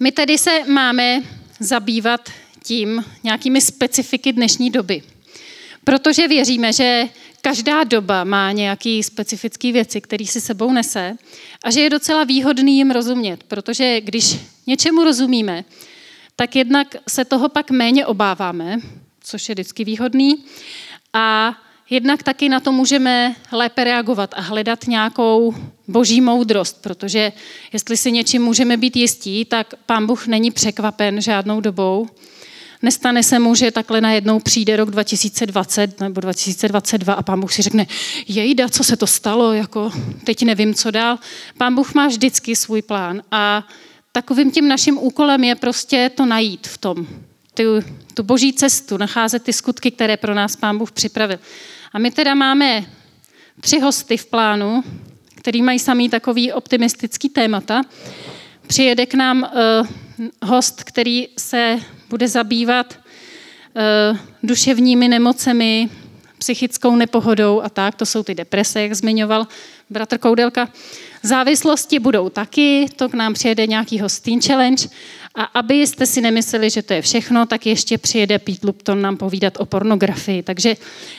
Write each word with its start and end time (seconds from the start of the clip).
My 0.00 0.12
tedy 0.12 0.38
se 0.38 0.64
máme 0.64 1.22
zabývat 1.60 2.30
tím 2.62 3.04
nějakými 3.24 3.60
specifiky 3.60 4.32
dnešní 4.32 4.70
doby. 4.70 5.02
Protože 5.84 6.28
věříme, 6.28 6.72
že 6.72 7.04
každá 7.40 7.84
doba 7.84 8.24
má 8.24 8.52
nějaké 8.52 9.00
specifické 9.02 9.72
věci, 9.72 10.00
které 10.00 10.26
si 10.26 10.40
sebou 10.40 10.72
nese 10.72 11.16
a 11.64 11.70
že 11.70 11.80
je 11.80 11.90
docela 11.90 12.24
výhodný 12.24 12.76
jim 12.76 12.90
rozumět, 12.90 13.42
protože 13.42 14.00
když 14.00 14.36
něčemu 14.66 15.04
rozumíme, 15.04 15.64
tak 16.36 16.56
jednak 16.56 16.96
se 17.08 17.24
toho 17.24 17.48
pak 17.48 17.70
méně 17.70 18.06
obáváme, 18.06 18.76
což 19.20 19.48
je 19.48 19.54
vždycky 19.54 19.84
výhodný, 19.84 20.44
a 21.12 21.58
jednak 21.90 22.22
taky 22.22 22.48
na 22.48 22.60
to 22.60 22.72
můžeme 22.72 23.34
lépe 23.52 23.84
reagovat 23.84 24.34
a 24.36 24.40
hledat 24.40 24.86
nějakou 24.86 25.54
boží 25.88 26.20
moudrost, 26.20 26.82
protože 26.82 27.32
jestli 27.72 27.96
si 27.96 28.12
něčím 28.12 28.42
můžeme 28.42 28.76
být 28.76 28.96
jistí, 28.96 29.44
tak 29.44 29.74
pán 29.86 30.06
Bůh 30.06 30.26
není 30.26 30.50
překvapen 30.50 31.20
žádnou 31.20 31.60
dobou. 31.60 32.08
Nestane 32.82 33.22
se 33.22 33.38
mu, 33.38 33.54
že 33.54 33.70
takhle 33.70 34.00
najednou 34.00 34.38
přijde 34.38 34.76
rok 34.76 34.90
2020 34.90 36.00
nebo 36.00 36.20
2022 36.20 37.14
a 37.14 37.22
pán 37.22 37.40
Bůh 37.40 37.52
si 37.52 37.62
řekne, 37.62 37.86
jejda, 38.28 38.68
co 38.68 38.84
se 38.84 38.96
to 38.96 39.06
stalo, 39.06 39.52
jako 39.52 39.92
teď 40.24 40.42
nevím, 40.42 40.74
co 40.74 40.90
dál. 40.90 41.18
Pán 41.58 41.74
Bůh 41.74 41.94
má 41.94 42.06
vždycky 42.06 42.56
svůj 42.56 42.82
plán 42.82 43.22
a 43.30 43.66
takovým 44.12 44.50
tím 44.50 44.68
naším 44.68 44.98
úkolem 44.98 45.44
je 45.44 45.54
prostě 45.54 46.10
to 46.14 46.26
najít 46.26 46.66
v 46.66 46.78
tom, 46.78 47.06
tu, 47.54 47.62
tu 48.14 48.22
boží 48.22 48.52
cestu, 48.52 48.96
nacházet 48.96 49.42
ty 49.42 49.52
skutky, 49.52 49.90
které 49.90 50.16
pro 50.16 50.34
nás 50.34 50.56
pán 50.56 50.78
Bůh 50.78 50.92
připravil. 50.92 51.38
A 51.92 51.98
my 51.98 52.10
teda 52.10 52.34
máme 52.34 52.84
tři 53.60 53.80
hosty 53.80 54.16
v 54.16 54.26
plánu, 54.26 54.84
který 55.34 55.62
mají 55.62 55.78
samý 55.78 56.08
takový 56.08 56.52
optimistický 56.52 57.28
témata. 57.28 57.82
Přijede 58.66 59.06
k 59.06 59.14
nám 59.14 59.42
uh, 59.42 59.86
host, 60.42 60.84
který 60.84 61.28
se 61.38 61.78
bude 62.08 62.28
zabývat 62.28 62.98
uh, 64.12 64.18
duševními 64.42 65.08
nemocemi, 65.08 65.88
psychickou 66.38 66.96
nepohodou 66.96 67.62
a 67.62 67.68
tak. 67.68 67.94
To 67.94 68.06
jsou 68.06 68.22
ty 68.22 68.34
deprese, 68.34 68.82
jak 68.82 68.94
zmiňoval 68.94 69.46
bratr 69.90 70.18
Koudelka. 70.18 70.68
Závislosti 71.22 71.98
budou 71.98 72.28
taky, 72.28 72.86
to 72.96 73.08
k 73.08 73.14
nám 73.14 73.34
přijede 73.34 73.66
nějaký 73.66 74.00
hostin 74.00 74.42
challenge. 74.42 74.88
A 75.38 75.44
abyste 75.44 76.06
si 76.06 76.20
nemysleli, 76.20 76.70
že 76.70 76.82
to 76.82 76.92
je 76.92 77.02
všechno, 77.02 77.46
tak 77.46 77.66
ještě 77.66 77.98
přijede 77.98 78.38
Pete 78.38 78.66
Lupton 78.66 79.02
nám 79.02 79.16
povídat 79.16 79.54
o 79.58 79.66
pornografii. 79.66 80.42
Takže 80.42 80.76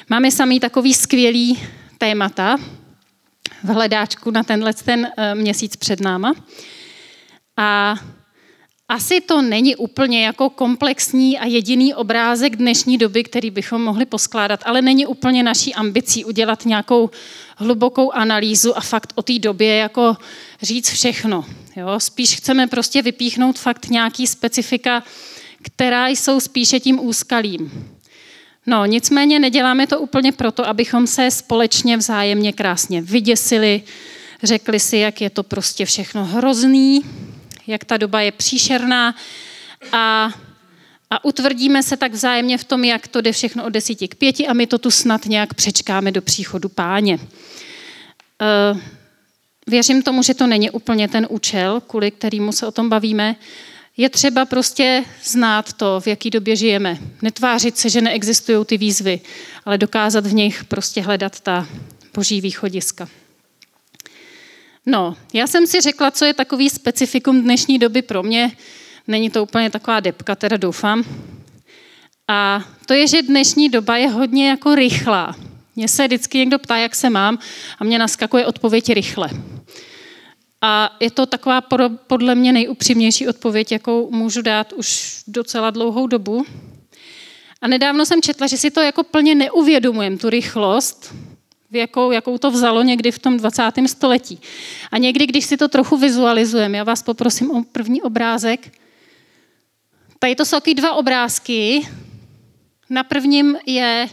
máme 0.09 0.31
samý 0.31 0.59
takový 0.59 0.93
skvělý 0.93 1.59
témata 1.97 2.57
v 3.63 3.67
hledáčku 3.67 4.31
na 4.31 4.43
tenhle 4.43 4.73
ten 4.73 5.07
eh, 5.17 5.35
měsíc 5.35 5.75
před 5.75 5.99
náma. 6.01 6.33
A 7.57 7.95
asi 8.89 9.21
to 9.21 9.41
není 9.41 9.75
úplně 9.75 10.25
jako 10.25 10.49
komplexní 10.49 11.39
a 11.39 11.45
jediný 11.45 11.93
obrázek 11.93 12.55
dnešní 12.55 12.97
doby, 12.97 13.23
který 13.23 13.51
bychom 13.51 13.81
mohli 13.81 14.05
poskládat, 14.05 14.59
ale 14.65 14.81
není 14.81 15.05
úplně 15.05 15.43
naší 15.43 15.73
ambicí 15.73 16.25
udělat 16.25 16.65
nějakou 16.65 17.09
hlubokou 17.57 18.11
analýzu 18.11 18.77
a 18.77 18.81
fakt 18.81 19.13
o 19.15 19.21
té 19.21 19.39
době 19.39 19.75
jako 19.75 20.17
říct 20.61 20.89
všechno. 20.89 21.45
Jo? 21.75 21.87
Spíš 21.97 22.35
chceme 22.35 22.67
prostě 22.67 23.01
vypíchnout 23.01 23.59
fakt 23.59 23.89
nějaký 23.89 24.27
specifika, 24.27 25.03
která 25.61 26.07
jsou 26.07 26.39
spíše 26.39 26.79
tím 26.79 26.99
úskalím. 26.99 27.89
No, 28.65 28.85
nicméně 28.85 29.39
neděláme 29.39 29.87
to 29.87 29.99
úplně 29.99 30.31
proto, 30.31 30.67
abychom 30.67 31.07
se 31.07 31.31
společně 31.31 31.97
vzájemně 31.97 32.53
krásně 32.53 33.01
vyděsili, 33.01 33.83
řekli 34.43 34.79
si, 34.79 34.97
jak 34.97 35.21
je 35.21 35.29
to 35.29 35.43
prostě 35.43 35.85
všechno 35.85 36.25
hrozný, 36.25 37.03
jak 37.69 37.85
ta 37.85 37.97
doba 37.97 38.21
je 38.21 38.31
příšerná 38.31 39.15
a, 39.91 40.33
a 41.09 41.25
utvrdíme 41.25 41.83
se 41.83 41.97
tak 41.97 42.13
vzájemně 42.13 42.57
v 42.57 42.63
tom, 42.63 42.83
jak 42.83 43.07
to 43.07 43.21
jde 43.21 43.31
všechno 43.31 43.65
od 43.65 43.69
desíti 43.69 44.07
k 44.07 44.15
pěti 44.15 44.47
a 44.47 44.53
my 44.53 44.67
to 44.67 44.77
tu 44.77 44.91
snad 44.91 45.25
nějak 45.25 45.53
přečkáme 45.53 46.11
do 46.11 46.21
příchodu 46.21 46.69
páně. 46.69 47.15
Uh, 47.15 48.79
věřím 49.67 50.01
tomu, 50.01 50.23
že 50.23 50.33
to 50.33 50.47
není 50.47 50.71
úplně 50.71 51.07
ten 51.07 51.27
účel, 51.29 51.81
kvůli 51.87 52.11
kterému 52.11 52.51
se 52.51 52.67
o 52.67 52.71
tom 52.71 52.89
bavíme. 52.89 53.35
Je 53.97 54.09
třeba 54.09 54.45
prostě 54.45 55.03
znát 55.23 55.73
to, 55.73 55.99
v 55.99 56.07
jaký 56.07 56.29
době 56.29 56.55
žijeme. 56.55 56.97
Netvářit 57.21 57.77
se, 57.77 57.89
že 57.89 58.01
neexistují 58.01 58.65
ty 58.65 58.77
výzvy, 58.77 59.21
ale 59.65 59.77
dokázat 59.77 60.25
v 60.25 60.33
nich 60.33 60.63
prostě 60.63 61.01
hledat 61.01 61.39
ta 61.39 61.67
boží 62.13 62.41
východiska. 62.41 63.09
No, 64.85 65.15
já 65.33 65.47
jsem 65.47 65.67
si 65.67 65.81
řekla, 65.81 66.11
co 66.11 66.25
je 66.25 66.33
takový 66.33 66.69
specifikum 66.69 67.41
dnešní 67.41 67.79
doby 67.79 68.01
pro 68.01 68.23
mě. 68.23 68.51
Není 69.07 69.29
to 69.29 69.43
úplně 69.43 69.69
taková 69.69 69.99
depka, 69.99 70.35
teda 70.35 70.57
doufám. 70.57 71.03
A 72.27 72.65
to 72.85 72.93
je, 72.93 73.07
že 73.07 73.21
dnešní 73.21 73.69
doba 73.69 73.97
je 73.97 74.07
hodně 74.07 74.49
jako 74.49 74.75
rychlá. 74.75 75.35
Mně 75.75 75.87
se 75.87 76.07
vždycky 76.07 76.37
někdo 76.37 76.59
ptá, 76.59 76.77
jak 76.77 76.95
se 76.95 77.09
mám 77.09 77.39
a 77.79 77.83
mě 77.83 77.99
naskakuje 77.99 78.45
odpověď 78.45 78.93
rychle. 78.93 79.29
A 80.61 80.97
je 80.99 81.11
to 81.11 81.25
taková 81.25 81.61
podle 82.07 82.35
mě 82.35 82.53
nejupřímnější 82.53 83.27
odpověď, 83.27 83.71
jakou 83.71 84.11
můžu 84.11 84.41
dát 84.41 84.73
už 84.73 85.19
docela 85.27 85.69
dlouhou 85.69 86.07
dobu. 86.07 86.45
A 87.61 87.67
nedávno 87.67 88.05
jsem 88.05 88.21
četla, 88.21 88.47
že 88.47 88.57
si 88.57 88.71
to 88.71 88.81
jako 88.81 89.03
plně 89.03 89.35
neuvědomujem, 89.35 90.17
tu 90.17 90.29
rychlost, 90.29 91.15
jakou, 91.71 92.11
jakou 92.11 92.37
to 92.37 92.51
vzalo 92.51 92.83
někdy 92.83 93.11
v 93.11 93.19
tom 93.19 93.37
20. 93.37 93.63
století. 93.85 94.39
A 94.91 94.97
někdy, 94.97 95.27
když 95.27 95.45
si 95.45 95.57
to 95.57 95.67
trochu 95.67 95.97
vizualizujeme, 95.97 96.77
já 96.77 96.83
vás 96.83 97.03
poprosím 97.03 97.51
o 97.51 97.63
první 97.63 98.01
obrázek. 98.01 98.71
Tady 100.19 100.35
to 100.35 100.45
jsou 100.45 100.57
taky 100.57 100.73
dva 100.73 100.93
obrázky. 100.93 101.87
Na 102.89 103.03
prvním 103.03 103.57
je 103.65 104.09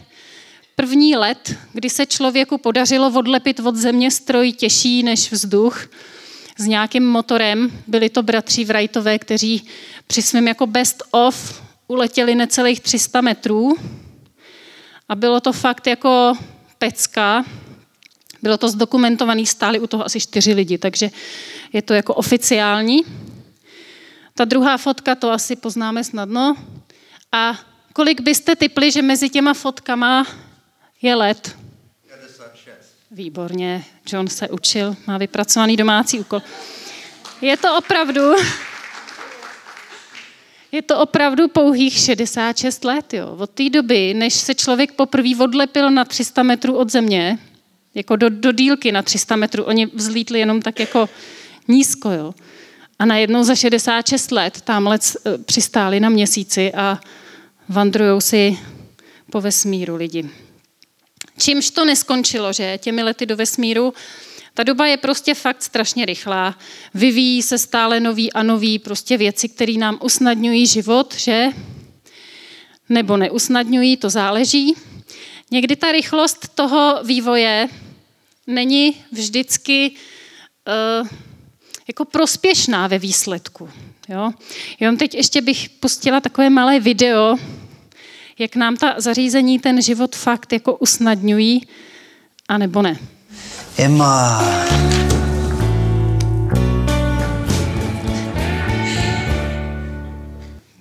první 0.75 1.15
let, 1.15 1.55
kdy 1.73 1.89
se 1.89 2.05
člověku 2.05 2.57
podařilo 2.57 3.11
odlepit 3.15 3.59
od 3.59 3.75
země 3.75 4.11
stroj 4.11 4.51
těžší 4.51 5.03
než 5.03 5.31
vzduch 5.31 5.87
s 6.57 6.65
nějakým 6.65 7.07
motorem. 7.07 7.71
Byli 7.87 8.09
to 8.09 8.23
bratři 8.23 8.65
Wrightové, 8.65 9.19
kteří 9.19 9.67
při 10.07 10.21
svém 10.21 10.47
jako 10.47 10.67
best 10.67 11.03
of 11.11 11.63
uletěli 11.87 12.35
necelých 12.35 12.79
300 12.79 13.21
metrů. 13.21 13.75
A 15.09 15.15
bylo 15.15 15.39
to 15.39 15.53
fakt 15.53 15.87
jako 15.87 16.33
pecka. 16.77 17.45
Bylo 18.41 18.57
to 18.57 18.69
zdokumentovaný, 18.69 19.45
stáli 19.45 19.79
u 19.79 19.87
toho 19.87 20.05
asi 20.05 20.19
čtyři 20.19 20.53
lidi, 20.53 20.77
takže 20.77 21.09
je 21.73 21.81
to 21.81 21.93
jako 21.93 22.13
oficiální. 22.13 23.01
Ta 24.33 24.45
druhá 24.45 24.77
fotka, 24.77 25.15
to 25.15 25.31
asi 25.31 25.55
poznáme 25.55 26.03
snadno. 26.03 26.55
A 27.31 27.59
kolik 27.93 28.21
byste 28.21 28.55
typli, 28.55 28.91
že 28.91 29.01
mezi 29.01 29.29
těma 29.29 29.53
fotkama 29.53 30.27
je 31.01 31.15
let? 31.15 31.55
Výborně, 33.11 33.85
John 34.11 34.27
se 34.27 34.49
učil, 34.49 34.95
má 35.07 35.17
vypracovaný 35.17 35.77
domácí 35.77 36.19
úkol. 36.19 36.41
Je 37.41 37.57
to 37.57 37.77
opravdu, 37.77 38.21
je 40.71 40.81
to 40.81 40.99
opravdu 40.99 41.47
pouhých 41.47 41.93
66 41.93 42.85
let. 42.85 43.13
Jo. 43.13 43.35
Od 43.39 43.49
té 43.49 43.69
doby, 43.69 44.13
než 44.13 44.33
se 44.33 44.55
člověk 44.55 44.91
poprvé 44.91 45.29
odlepil 45.39 45.91
na 45.91 46.05
300 46.05 46.43
metrů 46.43 46.75
od 46.75 46.91
země, 46.91 47.39
jako 47.95 48.15
do, 48.15 48.29
do 48.29 48.51
dílky 48.51 48.91
na 48.91 49.01
300 49.01 49.35
metrů, 49.35 49.63
oni 49.63 49.85
vzlítli 49.85 50.39
jenom 50.39 50.61
tak 50.61 50.79
jako 50.79 51.09
nízko. 51.67 52.11
Jo. 52.11 52.33
A 52.99 53.05
najednou 53.05 53.43
za 53.43 53.55
66 53.55 54.31
let 54.31 54.61
tamhle 54.61 54.99
eh, 55.25 55.37
přistáli 55.37 55.99
na 55.99 56.09
měsíci 56.09 56.73
a 56.73 56.99
vandrují 57.69 58.21
si 58.21 58.57
po 59.31 59.41
vesmíru 59.41 59.95
lidi. 59.95 60.29
Čímž 61.37 61.69
to 61.69 61.85
neskončilo, 61.85 62.53
že 62.53 62.77
těmi 62.77 63.03
lety 63.03 63.25
do 63.25 63.35
vesmíru 63.35 63.93
ta 64.57 64.63
doba 64.63 64.87
je 64.87 64.97
prostě 64.97 65.33
fakt 65.33 65.63
strašně 65.63 66.05
rychlá. 66.05 66.57
Vyvíjí 66.93 67.41
se 67.41 67.57
stále 67.57 67.99
nový 67.99 68.33
a 68.33 68.43
nový 68.43 68.79
prostě 68.79 69.17
věci, 69.17 69.49
které 69.49 69.73
nám 69.73 69.99
usnadňují 70.01 70.67
život, 70.67 71.15
že? 71.17 71.45
Nebo 72.89 73.17
neusnadňují, 73.17 73.97
to 73.97 74.09
záleží. 74.09 74.75
Někdy 75.51 75.75
ta 75.75 75.91
rychlost 75.91 76.47
toho 76.55 76.99
vývoje 77.03 77.67
není 78.47 78.95
vždycky 79.11 79.91
uh, 81.01 81.07
jako 81.87 82.05
prospěšná 82.05 82.87
ve 82.87 82.99
výsledku. 82.99 83.69
Jo? 84.09 84.31
Jenom 84.79 84.97
teď 84.97 85.15
ještě 85.15 85.41
bych 85.41 85.69
pustila 85.69 86.21
takové 86.21 86.49
malé 86.49 86.79
video, 86.79 87.37
jak 88.39 88.55
nám 88.55 88.77
ta 88.77 88.95
zařízení 88.97 89.59
ten 89.59 89.81
život 89.81 90.15
fakt 90.15 90.53
jako 90.53 90.77
usnadňují, 90.77 91.67
a 92.47 92.57
nebo 92.57 92.81
ne. 92.81 93.16
Emma. 93.77 94.41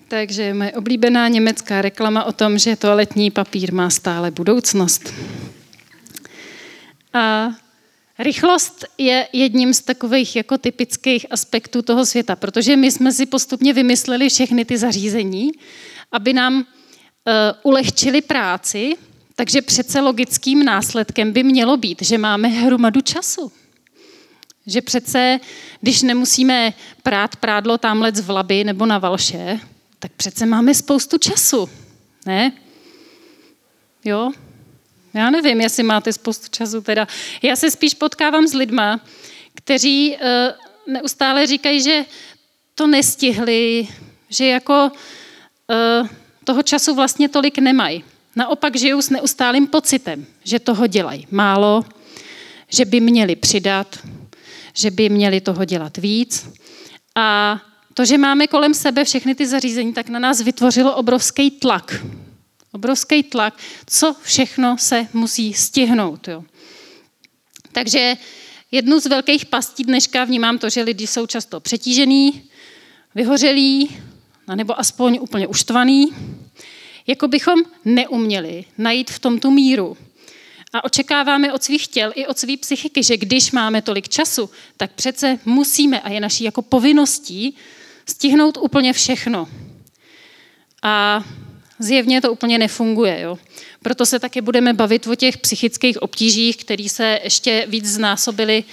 Takže 0.08 0.54
moje 0.54 0.72
oblíbená 0.72 1.28
německá 1.28 1.82
reklama 1.82 2.24
o 2.24 2.32
tom, 2.32 2.58
že 2.58 2.76
toaletní 2.76 3.30
papír 3.30 3.72
má 3.72 3.90
stále 3.90 4.30
budoucnost. 4.30 5.12
A 7.12 7.50
Rychlost 8.18 8.84
je 8.98 9.28
jedním 9.32 9.74
z 9.74 9.80
takových 9.80 10.36
jako 10.36 10.58
typických 10.58 11.26
aspektů 11.30 11.82
toho 11.82 12.06
světa, 12.06 12.36
protože 12.36 12.76
my 12.76 12.90
jsme 12.90 13.12
si 13.12 13.26
postupně 13.26 13.72
vymysleli 13.72 14.28
všechny 14.28 14.64
ty 14.64 14.78
zařízení, 14.78 15.50
aby 16.12 16.32
nám 16.32 16.54
uh, 16.54 16.62
ulehčili 17.62 18.20
práci, 18.20 18.94
takže 19.36 19.62
přece 19.62 20.00
logickým 20.00 20.64
následkem 20.64 21.32
by 21.32 21.42
mělo 21.42 21.76
být, 21.76 22.02
že 22.02 22.18
máme 22.18 22.48
hromadu 22.48 23.00
času. 23.00 23.52
Že 24.66 24.82
přece, 24.82 25.40
když 25.80 26.02
nemusíme 26.02 26.72
prát 27.02 27.36
prádlo 27.36 27.78
tamhle 27.78 28.12
z 28.14 28.20
Vlaby 28.20 28.64
nebo 28.64 28.86
na 28.86 28.98
Valše, 28.98 29.60
tak 29.98 30.12
přece 30.16 30.46
máme 30.46 30.74
spoustu 30.74 31.18
času. 31.18 31.68
Ne? 32.26 32.52
Jo? 34.04 34.30
Já 35.14 35.30
nevím, 35.30 35.60
jestli 35.60 35.82
máte 35.82 36.12
spoustu 36.12 36.46
času 36.50 36.80
teda. 36.80 37.08
Já 37.42 37.56
se 37.56 37.70
spíš 37.70 37.94
potkávám 37.94 38.46
s 38.46 38.54
lidma, 38.54 39.00
kteří 39.54 40.16
uh, 40.16 40.92
neustále 40.92 41.46
říkají, 41.46 41.82
že 41.82 42.04
to 42.74 42.86
nestihli, 42.86 43.88
že 44.28 44.46
jako 44.46 44.90
uh, 46.00 46.08
toho 46.44 46.62
času 46.62 46.94
vlastně 46.94 47.28
tolik 47.28 47.58
nemají. 47.58 48.04
Naopak 48.36 48.76
žijou 48.76 49.02
s 49.02 49.10
neustálým 49.10 49.66
pocitem, 49.66 50.26
že 50.44 50.58
toho 50.58 50.86
dělají 50.86 51.26
málo, 51.30 51.84
že 52.68 52.84
by 52.84 53.00
měli 53.00 53.36
přidat, 53.36 53.98
že 54.74 54.90
by 54.90 55.08
měli 55.08 55.40
toho 55.40 55.64
dělat 55.64 55.96
víc. 55.96 56.48
A 57.14 57.60
to, 57.94 58.04
že 58.04 58.18
máme 58.18 58.46
kolem 58.46 58.74
sebe 58.74 59.04
všechny 59.04 59.34
ty 59.34 59.46
zařízení, 59.46 59.92
tak 59.92 60.08
na 60.08 60.18
nás 60.18 60.40
vytvořilo 60.40 60.96
obrovský 60.96 61.50
tlak. 61.50 62.04
Obrovský 62.72 63.22
tlak, 63.22 63.54
co 63.86 64.16
všechno 64.22 64.78
se 64.78 65.06
musí 65.12 65.54
stihnout. 65.54 66.28
Jo. 66.28 66.44
Takže 67.72 68.14
jednu 68.70 69.00
z 69.00 69.06
velkých 69.06 69.46
pastí 69.46 69.84
dneška 69.84 70.24
vnímám 70.24 70.58
to, 70.58 70.70
že 70.70 70.82
lidi 70.82 71.06
jsou 71.06 71.26
často 71.26 71.60
přetížený, 71.60 72.42
vyhořelí, 73.14 73.96
nebo 74.54 74.80
aspoň 74.80 75.18
úplně 75.22 75.46
uštvaný, 75.46 76.12
jako 77.06 77.28
bychom 77.28 77.62
neuměli 77.84 78.64
najít 78.78 79.10
v 79.10 79.18
tom 79.18 79.38
tu 79.40 79.50
míru. 79.50 79.96
A 80.72 80.84
očekáváme 80.84 81.52
od 81.52 81.62
svých 81.62 81.86
těl 81.86 82.12
i 82.14 82.26
od 82.26 82.38
své 82.38 82.56
psychiky, 82.56 83.02
že 83.02 83.16
když 83.16 83.52
máme 83.52 83.82
tolik 83.82 84.08
času, 84.08 84.50
tak 84.76 84.92
přece 84.92 85.38
musíme 85.44 86.00
a 86.00 86.10
je 86.10 86.20
naší 86.20 86.44
jako 86.44 86.62
povinností 86.62 87.56
stihnout 88.06 88.58
úplně 88.60 88.92
všechno. 88.92 89.48
A 90.82 91.24
zjevně 91.78 92.20
to 92.20 92.32
úplně 92.32 92.58
nefunguje. 92.58 93.20
Jo? 93.20 93.38
Proto 93.82 94.06
se 94.06 94.18
taky 94.18 94.40
budeme 94.40 94.72
bavit 94.72 95.06
o 95.06 95.14
těch 95.14 95.38
psychických 95.38 96.02
obtížích, 96.02 96.56
které 96.56 96.88
se 96.88 97.20
ještě 97.24 97.64
víc 97.68 97.86
znásobily 97.86 98.64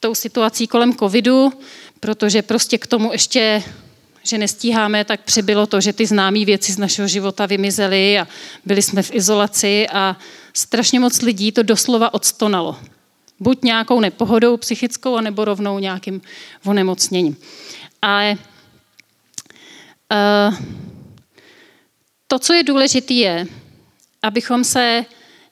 tou 0.00 0.14
situací 0.14 0.66
kolem 0.66 0.94
covidu, 0.94 1.52
protože 2.00 2.42
prostě 2.42 2.78
k 2.78 2.86
tomu 2.86 3.12
ještě 3.12 3.62
že 4.22 4.38
nestíháme, 4.38 5.04
tak 5.04 5.20
přibylo 5.20 5.66
to, 5.66 5.80
že 5.80 5.92
ty 5.92 6.06
známé 6.06 6.44
věci 6.44 6.72
z 6.72 6.78
našeho 6.78 7.08
života 7.08 7.46
vymizely 7.46 8.18
a 8.18 8.28
byli 8.64 8.82
jsme 8.82 9.02
v 9.02 9.14
izolaci 9.14 9.88
a 9.88 10.16
strašně 10.54 11.00
moc 11.00 11.22
lidí 11.22 11.52
to 11.52 11.62
doslova 11.62 12.14
odstonalo. 12.14 12.76
Buď 13.40 13.62
nějakou 13.62 14.00
nepohodou 14.00 14.56
psychickou, 14.56 15.16
anebo 15.16 15.44
rovnou 15.44 15.78
nějakým 15.78 16.20
onemocněním. 16.64 17.36
Ale 18.02 18.36
uh, 20.12 20.56
to, 22.26 22.38
co 22.38 22.52
je 22.52 22.62
důležité, 22.62 23.14
je, 23.14 23.46
abychom 24.22 24.64
se 24.64 25.04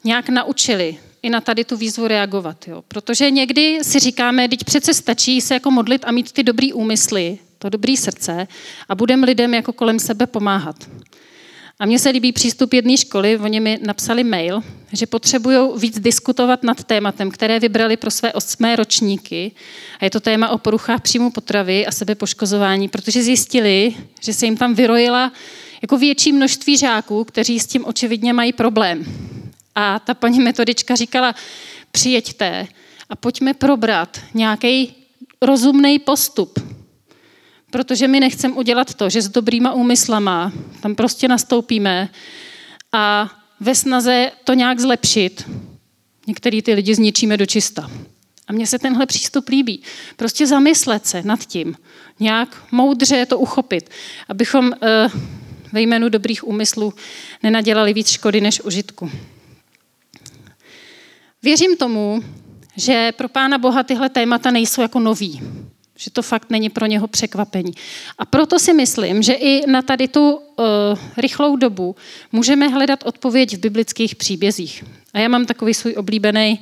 nějak 0.05 0.29
naučili 0.29 0.99
i 1.23 1.31
na 1.31 1.41
tady 1.41 1.64
tu 1.64 1.76
výzvu 1.76 2.06
reagovat. 2.06 2.69
Jo. 2.69 2.82
Protože 2.88 3.31
někdy 3.31 3.79
si 3.82 3.99
říkáme, 3.99 4.49
teď 4.49 4.64
přece 4.64 4.94
stačí 4.94 5.41
se 5.41 5.55
jako 5.55 5.71
modlit 5.71 6.05
a 6.05 6.12
mít 6.12 6.32
ty 6.32 6.43
dobrý 6.43 6.73
úmysly, 6.73 7.38
to 7.59 7.69
dobrý 7.69 7.97
srdce 7.97 8.49
a 8.89 8.95
budeme 8.95 9.27
lidem 9.27 9.55
jako 9.55 9.73
kolem 9.73 9.99
sebe 9.99 10.27
pomáhat. 10.27 10.77
A 11.81 11.87
mně 11.87 11.99
se 11.99 12.11
líbí 12.11 12.33
přístup 12.33 12.73
jedné 12.73 12.97
školy, 12.97 13.39
oni 13.39 13.61
mi 13.61 13.79
napsali 13.83 14.25
mail, 14.25 14.63
že 14.93 15.07
potřebují 15.07 15.59
víc 15.77 16.01
diskutovat 16.01 16.63
nad 16.63 16.85
tématem, 16.85 17.31
které 17.31 17.61
vybrali 17.61 17.97
pro 17.97 18.11
své 18.11 18.33
osmé 18.33 18.77
ročníky. 18.77 19.53
A 20.01 20.05
je 20.05 20.11
to 20.11 20.21
téma 20.21 20.49
o 20.49 20.59
poruchách 20.59 21.01
příjmu 21.01 21.31
potravy 21.31 21.87
a 21.87 21.93
sebepoškozování, 21.93 22.89
protože 22.89 23.23
zjistili, 23.23 23.95
že 24.21 24.33
se 24.33 24.47
jim 24.47 24.57
tam 24.57 24.75
vyrojila 24.75 25.33
jako 25.83 25.99
větší 25.99 26.33
množství 26.33 26.77
žáků, 26.77 27.25
kteří 27.25 27.61
s 27.61 27.67
tím 27.67 27.85
očividně 27.85 28.33
mají 28.33 28.53
problém. 28.53 29.05
A 29.75 29.99
ta 29.99 30.15
paní 30.15 30.41
metodička 30.41 30.95
říkala, 30.95 31.35
přijeďte 31.91 32.67
a 33.11 33.17
pojďme 33.17 33.55
probrat 33.55 34.21
nějaký 34.35 34.95
rozumný 35.43 35.99
postup, 35.99 36.78
protože 37.70 38.09
my 38.09 38.20
nechceme 38.20 38.55
udělat 38.55 38.94
to, 38.94 39.11
že 39.11 39.23
s 39.23 39.29
dobrýma 39.29 39.73
úmyslama 39.73 40.53
tam 40.81 40.94
prostě 40.94 41.29
nastoupíme 41.29 42.09
a 42.93 43.31
ve 43.61 43.75
snaze 43.75 44.31
to 44.44 44.55
nějak 44.55 44.81
zlepšit, 44.81 45.50
některý 46.26 46.62
ty 46.62 46.75
lidi 46.75 46.94
zničíme 46.94 47.37
do 47.37 47.47
čista. 47.47 47.91
A 48.49 48.53
mně 48.53 48.67
se 48.67 48.79
tenhle 48.79 49.06
přístup 49.06 49.49
líbí. 49.49 49.82
Prostě 50.17 50.47
zamyslet 50.47 51.06
se 51.06 51.23
nad 51.23 51.44
tím, 51.44 51.76
nějak 52.20 52.62
moudře 52.73 53.26
to 53.26 53.38
uchopit, 53.38 53.91
abychom 54.29 54.73
eh, 54.73 55.09
ve 55.73 55.81
jménu 55.81 56.09
dobrých 56.09 56.49
úmyslů 56.49 56.94
nenadělali 57.43 57.93
víc 57.93 58.11
škody 58.11 58.41
než 58.41 58.61
užitku. 58.61 59.11
Věřím 61.43 61.76
tomu, 61.76 62.25
že 62.76 63.12
pro 63.12 63.29
Pána 63.29 63.59
Boha 63.59 63.82
tyhle 63.82 64.09
témata 64.09 64.50
nejsou 64.50 64.82
jako 64.82 65.00
nový 65.00 65.41
že 66.00 66.11
to 66.11 66.23
fakt 66.23 66.50
není 66.50 66.71
pro 66.71 66.87
něho 66.87 67.09
překvapení. 67.09 67.73
A 68.19 68.25
proto 68.25 68.59
si 68.59 68.73
myslím, 68.73 69.23
že 69.23 69.33
i 69.33 69.71
na 69.71 69.83
tady 69.83 70.09
tu 70.09 70.31
uh, 70.31 70.41
rychlou 71.17 71.56
dobu 71.56 71.97
můžeme 72.33 72.69
hledat 72.69 73.03
odpověď 73.05 73.56
v 73.56 73.61
biblických 73.61 74.17
příbězích. 74.17 74.85
A 75.15 75.19
já 75.19 75.29
mám 75.29 75.47
takový 75.47 75.75
svůj 75.75 75.95
oblíbený 75.97 76.61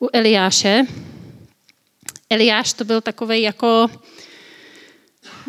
u 0.00 0.08
Eliáše. 0.12 0.86
Eliáš 2.30 2.72
to 2.72 2.84
byl 2.84 3.00
takový 3.00 3.42
jako 3.42 3.90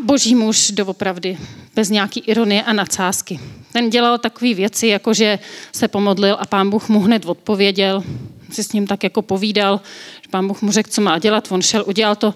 boží 0.04 0.36
muž 0.36 0.72
doopravdy, 0.72 1.38
bez 1.76 1.90
nějaký 1.90 2.20
ironie 2.20 2.64
a 2.64 2.74
nadsázky. 2.74 3.40
Ten 3.74 3.90
dělal 3.90 4.18
takové 4.18 4.54
věci, 4.54 4.88
jako 4.88 5.14
že 5.14 5.40
se 5.72 5.88
pomodlil 5.88 6.38
a 6.40 6.46
pán 6.46 6.70
Bůh 6.70 6.90
mu 6.90 7.00
hned 7.00 7.26
odpověděl. 7.26 8.04
Si 8.52 8.64
s 8.64 8.72
ním 8.72 8.88
tak 8.88 9.04
jako 9.04 9.22
povídal, 9.22 9.82
že 10.22 10.30
pán 10.30 10.48
Bůh 10.48 10.62
mu 10.62 10.72
řekl, 10.72 10.90
co 10.90 11.02
má 11.02 11.20
dělat, 11.20 11.52
on 11.52 11.62
šel, 11.62 11.84
udělal 11.88 12.16
to. 12.16 12.34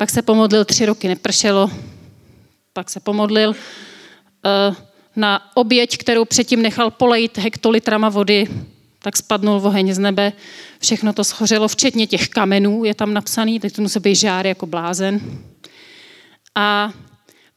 Pak 0.00 0.10
se 0.10 0.22
pomodlil, 0.22 0.64
tři 0.64 0.86
roky 0.86 1.08
nepršelo, 1.08 1.70
pak 2.72 2.90
se 2.90 3.00
pomodlil 3.00 3.50
uh, 3.50 4.76
na 5.16 5.56
oběť, 5.56 5.96
kterou 5.96 6.24
předtím 6.24 6.62
nechal 6.62 6.90
polejit 6.90 7.38
hektolitrama 7.38 8.08
vody, 8.08 8.48
tak 8.98 9.16
spadnul 9.16 9.60
oheň 9.64 9.94
z 9.94 9.98
nebe, 9.98 10.32
všechno 10.78 11.12
to 11.12 11.24
schořelo, 11.24 11.68
včetně 11.68 12.06
těch 12.06 12.28
kamenů, 12.28 12.84
je 12.84 12.94
tam 12.94 13.14
napsaný, 13.14 13.60
teď 13.60 13.72
to 13.72 13.82
musí 13.82 14.00
být 14.00 14.14
žár 14.14 14.46
jako 14.46 14.66
blázen. 14.66 15.20
A 16.54 16.92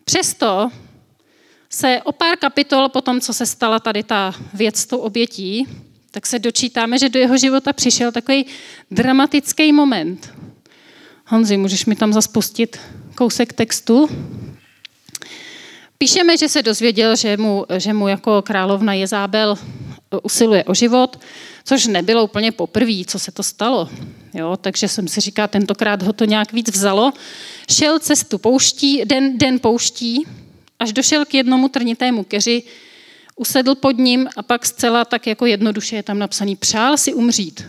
přesto 0.05 0.69
se 1.69 2.01
o 2.03 2.11
pár 2.11 2.37
kapitol 2.37 2.89
po 2.89 3.01
tom, 3.01 3.21
co 3.21 3.33
se 3.33 3.45
stala 3.45 3.79
tady 3.79 4.03
ta 4.03 4.35
věc 4.53 4.77
s 4.77 4.85
tou 4.85 4.97
obětí, 4.97 5.67
tak 6.11 6.25
se 6.25 6.39
dočítáme, 6.39 6.99
že 6.99 7.09
do 7.09 7.19
jeho 7.19 7.37
života 7.37 7.73
přišel 7.73 8.11
takový 8.11 8.45
dramatický 8.91 9.71
moment. 9.71 10.33
Honzi, 11.25 11.57
můžeš 11.57 11.85
mi 11.85 11.95
tam 11.95 12.13
zaspustit 12.13 12.79
kousek 13.15 13.53
textu? 13.53 14.09
Píšeme, 15.97 16.37
že 16.37 16.49
se 16.49 16.63
dozvěděl, 16.63 17.15
že 17.15 17.37
mu, 17.37 17.65
že 17.77 17.93
mu 17.93 18.07
jako 18.07 18.41
královna 18.41 18.93
Jezábel 18.93 19.57
usiluje 20.23 20.63
o 20.63 20.73
život, 20.73 21.19
což 21.63 21.87
nebylo 21.87 22.23
úplně 22.23 22.51
poprvé, 22.51 23.05
co 23.07 23.19
se 23.19 23.31
to 23.31 23.43
stalo. 23.43 23.89
Jo, 24.33 24.57
takže 24.61 24.87
jsem 24.87 25.07
si 25.07 25.21
říká, 25.21 25.47
tentokrát 25.47 26.03
ho 26.03 26.13
to 26.13 26.25
nějak 26.25 26.53
víc 26.53 26.71
vzalo. 26.71 27.13
Šel 27.71 27.99
cestu 27.99 28.37
pouští, 28.37 29.05
den, 29.05 29.37
den 29.37 29.59
pouští, 29.59 30.25
až 30.79 30.93
došel 30.93 31.25
k 31.25 31.33
jednomu 31.33 31.69
trnitému 31.69 32.23
keři, 32.23 32.63
usedl 33.35 33.75
pod 33.75 33.97
ním 33.97 34.29
a 34.37 34.43
pak 34.43 34.65
zcela 34.65 35.05
tak 35.05 35.27
jako 35.27 35.45
jednoduše 35.45 35.95
je 35.95 36.03
tam 36.03 36.19
napsaný, 36.19 36.55
přál 36.55 36.97
si 36.97 37.13
umřít. 37.13 37.63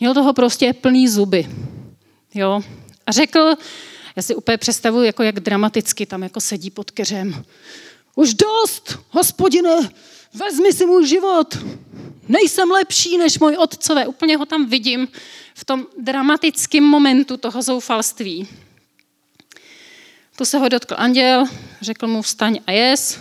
Měl 0.00 0.14
toho 0.14 0.32
prostě 0.32 0.72
plný 0.72 1.08
zuby. 1.08 1.48
Jo? 2.34 2.60
A 3.06 3.12
řekl, 3.12 3.54
já 4.16 4.22
si 4.22 4.34
úplně 4.34 4.58
představuji, 4.58 5.06
jako 5.06 5.22
jak 5.22 5.40
dramaticky 5.40 6.06
tam 6.06 6.22
jako 6.22 6.40
sedí 6.40 6.70
pod 6.70 6.90
keřem. 6.90 7.44
Už 8.14 8.34
dost, 8.34 8.98
hospodine, 9.10 9.90
vezmi 10.34 10.72
si 10.72 10.86
můj 10.86 11.06
život. 11.06 11.58
Nejsem 12.28 12.70
lepší 12.70 13.18
než 13.18 13.38
můj 13.38 13.56
otcové. 13.56 14.06
Úplně 14.06 14.36
ho 14.36 14.46
tam 14.46 14.66
vidím 14.66 15.08
v 15.54 15.64
tom 15.64 15.86
dramatickém 15.98 16.84
momentu 16.84 17.36
toho 17.36 17.62
zoufalství. 17.62 18.48
Tu 20.36 20.44
se 20.44 20.58
ho 20.58 20.68
dotkl 20.68 20.94
anděl, 20.98 21.44
řekl 21.80 22.06
mu 22.06 22.22
vstaň 22.22 22.60
a 22.66 22.72
jes. 22.72 23.20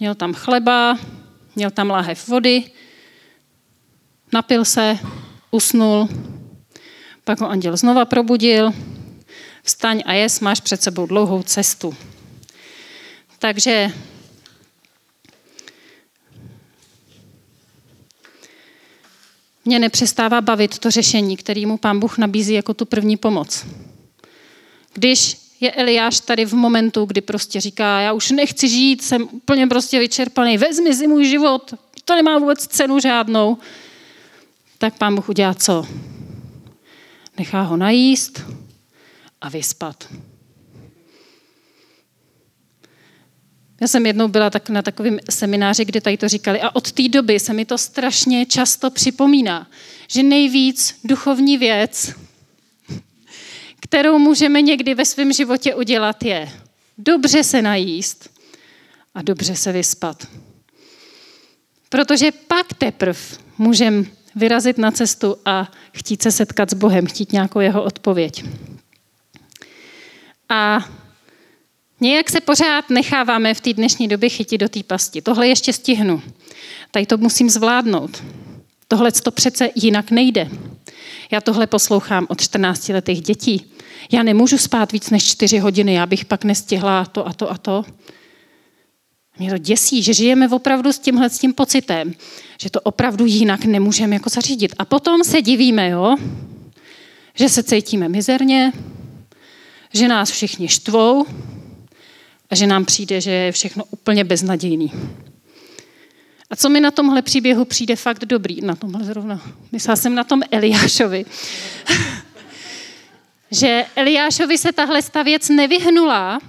Měl 0.00 0.14
tam 0.14 0.34
chleba, 0.34 0.98
měl 1.56 1.70
tam 1.70 1.90
láhev 1.90 2.28
vody, 2.28 2.70
napil 4.32 4.64
se, 4.64 4.98
usnul 5.50 6.08
Pak 7.26 7.40
ho 7.40 7.50
anděl 7.50 7.76
znova 7.76 8.04
probudil. 8.04 8.72
Vstaň 9.62 10.02
a 10.06 10.12
jes, 10.12 10.40
máš 10.40 10.60
před 10.60 10.82
sebou 10.82 11.06
dlouhou 11.06 11.42
cestu. 11.42 11.96
Takže 13.38 13.90
mě 19.64 19.78
nepřestává 19.78 20.40
bavit 20.40 20.78
to 20.78 20.90
řešení, 20.90 21.36
který 21.36 21.66
mu 21.66 21.76
pán 21.76 22.00
Bůh 22.00 22.18
nabízí 22.18 22.54
jako 22.54 22.74
tu 22.74 22.84
první 22.84 23.16
pomoc. 23.16 23.66
Když 24.94 25.36
je 25.60 25.72
Eliáš 25.72 26.20
tady 26.20 26.44
v 26.44 26.52
momentu, 26.52 27.04
kdy 27.04 27.20
prostě 27.20 27.60
říká, 27.60 28.00
já 28.00 28.12
už 28.12 28.30
nechci 28.30 28.68
žít, 28.68 29.02
jsem 29.02 29.28
úplně 29.32 29.66
prostě 29.66 29.98
vyčerpaný, 29.98 30.58
vezmi 30.58 30.94
si 30.94 31.06
můj 31.06 31.24
život, 31.24 31.74
to 32.04 32.14
nemá 32.14 32.38
vůbec 32.38 32.66
cenu 32.66 32.98
žádnou, 32.98 33.58
tak 34.78 34.98
pán 34.98 35.14
Bůh 35.14 35.28
udělá 35.28 35.54
co? 35.54 35.86
Nechá 37.38 37.62
ho 37.62 37.76
najíst 37.76 38.42
a 39.40 39.48
vyspat. 39.48 40.08
Já 43.80 43.88
jsem 43.88 44.06
jednou 44.06 44.28
byla 44.28 44.50
tak 44.50 44.68
na 44.68 44.82
takovém 44.82 45.18
semináři, 45.30 45.84
kde 45.84 46.00
tady 46.00 46.16
to 46.16 46.28
říkali 46.28 46.60
a 46.60 46.74
od 46.74 46.92
té 46.92 47.08
doby 47.08 47.40
se 47.40 47.52
mi 47.52 47.64
to 47.64 47.78
strašně 47.78 48.46
často 48.46 48.90
připomíná, 48.90 49.70
že 50.08 50.22
nejvíc 50.22 51.00
duchovní 51.04 51.58
věc, 51.58 52.14
kterou 53.80 54.18
můžeme 54.18 54.62
někdy 54.62 54.94
ve 54.94 55.04
svém 55.04 55.32
životě 55.32 55.74
udělat, 55.74 56.24
je 56.24 56.48
dobře 56.98 57.44
se 57.44 57.62
najíst 57.62 58.30
a 59.14 59.22
dobře 59.22 59.56
se 59.56 59.72
vyspat. 59.72 60.26
Protože 61.88 62.32
pak 62.32 62.72
teprve 62.74 63.20
můžeme 63.58 64.04
vyrazit 64.36 64.78
na 64.78 64.90
cestu 64.90 65.36
a 65.44 65.68
chtít 65.92 66.22
se 66.22 66.32
setkat 66.32 66.70
s 66.70 66.74
Bohem, 66.74 67.06
chtít 67.06 67.32
nějakou 67.32 67.60
jeho 67.60 67.82
odpověď. 67.82 68.44
A 70.48 70.88
nějak 72.00 72.30
se 72.30 72.40
pořád 72.40 72.90
necháváme 72.90 73.54
v 73.54 73.60
té 73.60 73.72
dnešní 73.72 74.08
době 74.08 74.28
chytit 74.28 74.60
do 74.60 74.68
té 74.68 74.82
pasti. 74.82 75.22
Tohle 75.22 75.48
ještě 75.48 75.72
stihnu. 75.72 76.22
Tady 76.90 77.06
to 77.06 77.16
musím 77.16 77.50
zvládnout. 77.50 78.24
Tohle 78.88 79.12
to 79.12 79.30
přece 79.30 79.70
jinak 79.74 80.10
nejde. 80.10 80.48
Já 81.30 81.40
tohle 81.40 81.66
poslouchám 81.66 82.26
od 82.28 82.40
14 82.40 82.88
letých 82.88 83.20
dětí. 83.20 83.72
Já 84.12 84.22
nemůžu 84.22 84.58
spát 84.58 84.92
víc 84.92 85.10
než 85.10 85.24
4 85.24 85.58
hodiny, 85.58 85.94
já 85.94 86.06
bych 86.06 86.24
pak 86.24 86.44
nestihla 86.44 87.04
to 87.04 87.26
a 87.26 87.32
to 87.32 87.50
a 87.50 87.58
to. 87.58 87.84
Mě 89.38 89.50
to 89.50 89.58
děsí, 89.58 90.02
že 90.02 90.14
žijeme 90.14 90.48
opravdu 90.48 90.92
s 90.92 90.98
tímhle 90.98 91.30
s 91.30 91.38
tím 91.38 91.54
pocitem, 91.54 92.14
že 92.60 92.70
to 92.70 92.80
opravdu 92.80 93.26
jinak 93.26 93.64
nemůžeme 93.64 94.14
jako 94.14 94.30
zařídit. 94.30 94.74
A 94.78 94.84
potom 94.84 95.24
se 95.24 95.42
divíme, 95.42 95.88
jo, 95.88 96.16
že 97.34 97.48
se 97.48 97.62
cítíme 97.62 98.08
mizerně, 98.08 98.72
že 99.94 100.08
nás 100.08 100.30
všichni 100.30 100.68
štvou 100.68 101.26
a 102.50 102.54
že 102.54 102.66
nám 102.66 102.84
přijde, 102.84 103.20
že 103.20 103.30
je 103.30 103.52
všechno 103.52 103.84
úplně 103.90 104.24
beznadějný. 104.24 104.92
A 106.50 106.56
co 106.56 106.68
mi 106.68 106.80
na 106.80 106.90
tomhle 106.90 107.22
příběhu 107.22 107.64
přijde 107.64 107.96
fakt 107.96 108.24
dobrý, 108.24 108.60
na 108.60 108.76
tomhle 108.76 109.04
zrovna, 109.04 109.42
myslela 109.72 109.96
jsem 109.96 110.14
na 110.14 110.24
tom 110.24 110.42
Eliášovi, 110.50 111.24
že 113.50 113.86
Eliášovi 113.96 114.58
se 114.58 114.72
tahle 114.72 115.00
věc 115.24 115.48
nevyhnula, 115.48 116.40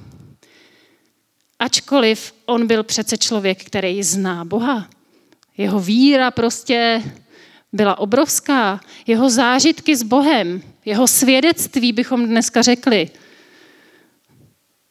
ačkoliv 1.59 2.33
on 2.45 2.67
byl 2.67 2.83
přece 2.83 3.17
člověk, 3.17 3.63
který 3.63 4.03
zná 4.03 4.45
Boha. 4.45 4.89
Jeho 5.57 5.79
víra 5.79 6.31
prostě 6.31 7.03
byla 7.73 7.99
obrovská. 7.99 8.79
Jeho 9.07 9.29
zážitky 9.29 9.95
s 9.95 10.03
Bohem, 10.03 10.61
jeho 10.85 11.07
svědectví 11.07 11.93
bychom 11.93 12.25
dneska 12.25 12.61
řekli. 12.61 13.09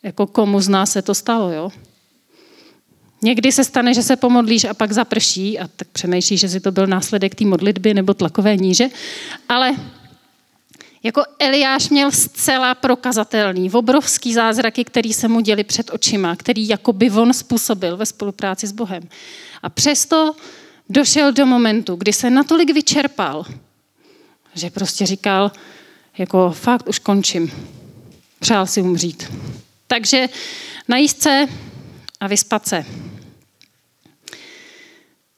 Jako 0.03 0.27
komu 0.27 0.61
z 0.61 0.69
nás 0.69 0.93
se 0.93 1.03
to 1.03 1.15
stalo, 1.15 1.53
jo? 1.53 1.71
Někdy 3.23 3.53
se 3.53 3.65
stane, 3.65 3.95
že 3.95 4.03
se 4.03 4.17
pomodlíš 4.17 4.65
a 4.65 4.75
pak 4.75 4.93
zaprší 4.93 5.59
a 5.59 5.69
tak 5.69 5.89
přemýšlíš, 5.89 6.41
že 6.41 6.49
si 6.49 6.61
to 6.61 6.73
byl 6.73 6.87
následek 6.87 7.35
té 7.35 7.45
modlitby 7.45 7.95
nebo 7.95 8.15
tlakové 8.15 8.57
níže, 8.57 8.89
ale 9.49 9.77
jako 11.03 11.23
Eliáš 11.39 11.89
měl 11.89 12.11
zcela 12.11 12.75
prokazatelný, 12.75 13.71
obrovský 13.71 14.35
zázraky, 14.35 14.85
který 14.85 15.13
se 15.13 15.29
mu 15.29 15.41
děli 15.41 15.65
před 15.65 15.91
očima, 15.91 16.37
který 16.37 16.69
jako 16.69 16.93
by 16.93 17.11
on 17.11 17.33
způsobil 17.33 17.97
ve 17.97 18.07
spolupráci 18.07 18.67
s 18.67 18.73
Bohem. 18.73 19.03
A 19.63 19.69
přesto 19.69 20.35
došel 20.89 21.33
do 21.33 21.47
momentu, 21.47 21.97
kdy 21.97 22.13
se 22.13 22.31
natolik 22.31 22.75
vyčerpal, 22.75 23.47
že 24.55 24.71
prostě 24.71 25.07
říkal, 25.07 25.53
jako 26.19 26.51
fakt 26.51 26.89
už 26.89 26.99
končím. 26.99 27.53
Přál 28.41 28.67
si 28.67 28.83
umřít. 28.83 29.33
Takže 29.87 30.29
najíst 30.89 31.23
se 31.23 31.47
a 32.21 32.27
vyspat 32.27 32.69
se. 32.69 32.85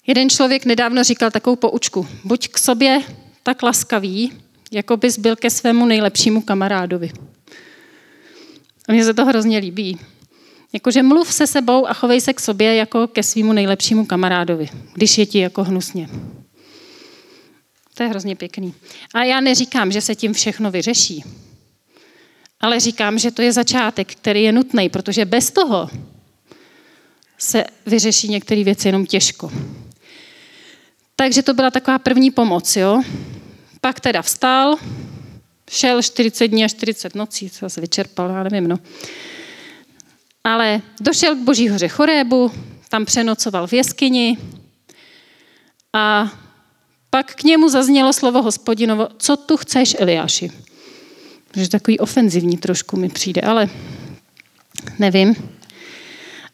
Jeden 0.07 0.31
člověk 0.31 0.65
nedávno 0.65 1.05
říkal 1.05 1.31
takovou 1.31 1.57
poučku. 1.57 2.09
Buď 2.25 2.49
k 2.49 2.59
sobě 2.59 3.03
tak 3.43 3.63
laskavý, 3.63 4.33
jako 4.73 4.97
bys 4.97 5.19
byl 5.19 5.37
ke 5.37 5.51
svému 5.51 5.87
nejlepšímu 5.87 6.43
kamarádovi. 6.43 7.11
A 8.89 8.93
mně 8.93 9.05
se 9.05 9.15
to 9.15 9.25
hrozně 9.25 9.59
líbí. 9.59 9.99
Jakože 10.73 11.03
mluv 11.03 11.33
se 11.33 11.47
sebou 11.47 11.89
a 11.89 11.95
chovej 11.95 12.21
se 12.21 12.33
k 12.33 12.41
sobě 12.41 12.75
jako 12.75 13.07
ke 13.07 13.23
svýmu 13.23 13.53
nejlepšímu 13.53 14.07
kamarádovi, 14.07 14.69
když 14.95 15.19
je 15.19 15.27
ti 15.27 15.39
jako 15.39 15.65
hnusně. 15.65 16.09
To 17.95 18.03
je 18.03 18.09
hrozně 18.09 18.37
pěkný. 18.37 18.75
A 19.15 19.25
já 19.25 19.41
neříkám, 19.41 19.93
že 19.93 20.01
se 20.01 20.15
tím 20.15 20.33
všechno 20.33 20.71
vyřeší, 20.71 21.25
ale 22.61 22.81
říkám, 22.81 23.19
že 23.19 23.31
to 23.31 23.43
je 23.43 23.53
začátek, 23.53 24.13
který 24.13 24.43
je 24.43 24.53
nutný, 24.53 24.89
protože 24.89 25.25
bez 25.25 25.51
toho 25.51 25.91
se 27.39 27.65
vyřeší 27.87 28.29
některé 28.29 28.65
věci 28.65 28.89
jenom 28.89 29.07
těžko. 29.07 29.53
Takže 31.17 31.43
to 31.43 31.55
byla 31.55 31.71
taková 31.71 31.99
první 31.99 32.31
pomoc, 32.31 32.77
jo? 32.77 33.03
Pak 33.89 34.01
teda 34.01 34.23
vstal, 34.23 34.77
šel 35.71 36.03
40 36.03 36.49
dní 36.49 36.65
a 36.65 36.69
40 36.69 37.15
nocí, 37.15 37.51
co 37.51 37.71
se 37.71 37.81
vyčerpal, 37.81 38.31
já 38.31 38.43
nevím, 38.43 38.69
no. 38.69 38.79
Ale 40.45 40.83
došel 41.01 41.37
k 41.37 41.39
Boží 41.39 41.69
hoře 41.69 41.89
Chorébu, 41.89 42.53
tam 42.89 43.05
přenocoval 43.05 43.67
v 43.67 43.73
jeskyni 43.73 44.39
a 45.93 46.33
pak 47.11 47.35
k 47.35 47.43
němu 47.43 47.69
zaznělo 47.69 48.13
slovo 48.13 48.43
hospodinovo, 48.43 49.09
co 49.19 49.37
tu 49.37 49.57
chceš, 49.57 49.97
Eliáši? 49.99 50.51
Že 51.57 51.69
takový 51.69 51.99
ofenzivní 51.99 52.57
trošku 52.57 52.97
mi 52.97 53.09
přijde, 53.09 53.41
ale 53.41 53.69
nevím. 54.99 55.35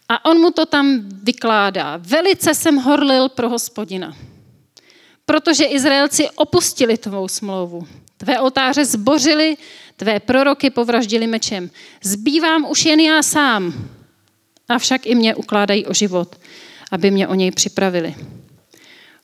A 0.08 0.24
on 0.24 0.38
mu 0.38 0.50
to 0.50 0.66
tam 0.66 1.00
vykládá. 1.22 1.96
Velice 1.96 2.54
jsem 2.54 2.76
horlil 2.76 3.28
pro 3.28 3.48
hospodina 3.48 4.16
protože 5.26 5.64
Izraelci 5.64 6.28
opustili 6.30 6.98
tvou 6.98 7.28
smlouvu. 7.28 7.86
Tvé 8.16 8.40
oltáře 8.40 8.84
zbořili, 8.84 9.56
tvé 9.96 10.20
proroky 10.20 10.70
povraždili 10.70 11.26
mečem. 11.26 11.70
Zbývám 12.02 12.70
už 12.70 12.84
jen 12.84 13.00
já 13.00 13.22
sám, 13.22 13.88
avšak 14.68 15.06
i 15.06 15.14
mě 15.14 15.34
ukládají 15.34 15.86
o 15.86 15.94
život, 15.94 16.36
aby 16.92 17.10
mě 17.10 17.28
o 17.28 17.34
něj 17.34 17.50
připravili. 17.50 18.14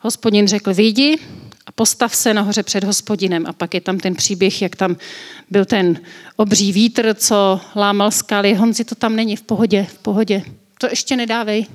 Hospodin 0.01 0.49
řekl, 0.49 0.75
vyjdi 0.75 1.19
a 1.67 1.73
postav 1.73 2.17
se 2.17 2.35
nahoře 2.35 2.63
před 2.63 2.85
hospodinem. 2.85 3.47
A 3.47 3.53
pak 3.53 3.75
je 3.75 3.81
tam 3.81 3.99
ten 3.99 4.15
příběh, 4.15 4.63
jak 4.63 4.77
tam 4.77 4.97
byl 5.51 5.65
ten 5.65 6.01
obří 6.37 6.73
vítr, 6.73 7.15
co 7.15 7.61
lámal 7.77 8.11
skaly. 8.11 8.55
Honzi, 8.55 8.85
to 8.85 8.95
tam 8.95 9.17
není 9.17 9.37
v 9.37 9.43
pohodě, 9.43 9.87
v 9.91 9.99
pohodě. 9.99 10.43
To 10.79 10.87
ještě 10.87 11.17
nedávej. 11.17 11.67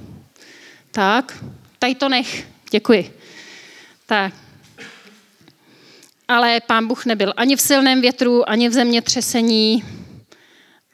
Tak, 0.91 1.43
tady 1.79 1.95
to 1.95 2.09
nech. 2.09 2.47
Děkuji. 2.71 3.13
Tak. 4.05 4.33
Ale 6.27 6.59
pán 6.67 6.87
Bůh 6.87 7.05
nebyl 7.05 7.33
ani 7.37 7.55
v 7.55 7.61
silném 7.61 8.01
větru, 8.01 8.49
ani 8.49 8.69
v 8.69 8.73
zemětřesení, 8.73 9.83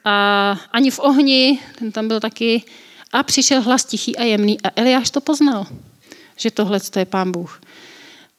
a 0.04 0.56
ani 0.72 0.90
v 0.90 0.98
ohni, 0.98 1.60
ten 1.78 1.92
tam 1.92 2.08
byl 2.08 2.20
taky. 2.20 2.62
A 3.12 3.22
přišel 3.22 3.62
hlas 3.62 3.84
tichý 3.84 4.16
a 4.16 4.22
jemný 4.22 4.60
a 4.60 4.70
Eliáš 4.76 5.10
to 5.10 5.20
poznal, 5.20 5.66
že 6.36 6.50
tohle 6.50 6.80
je 6.96 7.04
pán 7.04 7.32
Bůh. 7.32 7.60